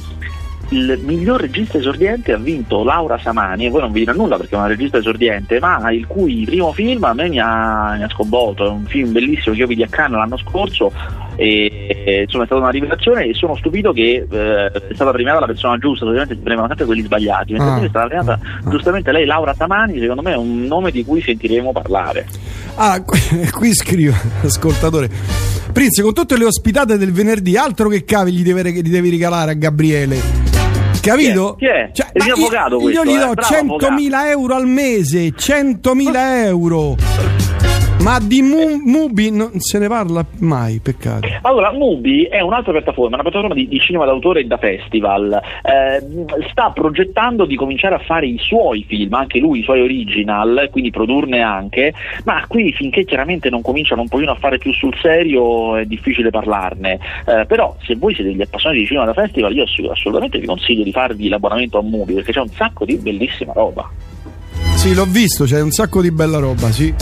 [0.71, 4.55] il miglior regista esordiente ha vinto Laura Samani e voi non vi dirà nulla perché
[4.55, 8.09] è una regista esordiente ma il cui primo film a me mi ha, mi ha
[8.09, 8.67] sconvolto.
[8.67, 10.93] È un film bellissimo che io vidi a Cannes l'anno scorso
[11.37, 15.47] e insomma è stata una rivelazione e sono stupito che eh, è stata premiata la
[15.47, 19.13] persona giusta solitamente si premiano sempre quelli sbagliati mentre ah, è stata premiata ah, giustamente
[19.13, 22.27] lei Laura Samani secondo me è un nome di cui sentiremo parlare.
[22.75, 25.09] Ah qui scrivo ascoltatore
[25.73, 29.53] Prince con tutte le ospitate del venerdì altro che cavi gli, deve, gli devi regalare
[29.53, 30.48] a Gabriele
[31.01, 31.55] Capito?
[31.59, 31.91] Chi è?
[31.93, 32.05] Chi è?
[32.05, 33.35] Cioè, il mio avvocato questo, Io gli do eh?
[33.35, 36.13] 100.000 euro al mese, 100.000
[36.45, 37.37] euro.
[38.09, 41.29] Ma di Mu- Mubi non se ne parla mai, peccato.
[41.43, 45.39] Allora, Mubi è un'altra piattaforma, una piattaforma di, di cinema d'autore e da festival.
[45.63, 50.69] Eh, sta progettando di cominciare a fare i suoi film, anche lui, i suoi original,
[50.71, 51.93] quindi produrne anche,
[52.25, 56.31] ma qui finché chiaramente non cominciano un pochino a fare più sul serio è difficile
[56.31, 56.99] parlarne.
[57.27, 60.83] Eh, però se voi siete degli appassionati di cinema da festival, io assolutamente vi consiglio
[60.83, 63.87] di farvi l'abbonamento a Mubi perché c'è un sacco di bellissima roba.
[64.79, 66.95] Sì, l'ho visto, c'è un sacco di bella roba, sì.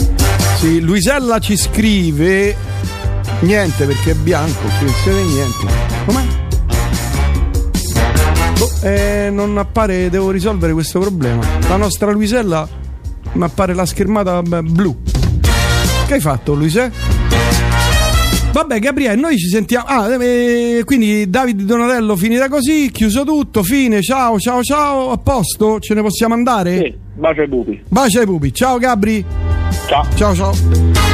[0.57, 2.55] Sì, Luisella ci scrive
[3.41, 5.65] niente perché è bianco, qui si vede niente.
[6.07, 6.23] Com'è?
[8.57, 11.45] Boh, eh, non appare, devo risolvere questo problema.
[11.69, 12.67] La nostra Luisella
[13.33, 14.97] mi appare la schermata blu.
[16.07, 16.91] Che hai fatto, Luise?
[18.53, 19.85] Vabbè, Gabriele, noi ci sentiamo.
[19.85, 24.01] Ah, eh, quindi Davide Donatello finita così, chiuso tutto, fine.
[24.01, 25.11] Ciao, ciao, ciao.
[25.11, 25.79] A posto?
[25.79, 26.77] Ce ne possiamo andare?
[26.77, 27.83] Sì, bacio ai pupi.
[27.89, 28.53] Bacio ai pupi.
[28.53, 29.25] Ciao, Gabri.
[29.87, 30.05] Ciao.
[30.15, 31.06] Ciao, ciao.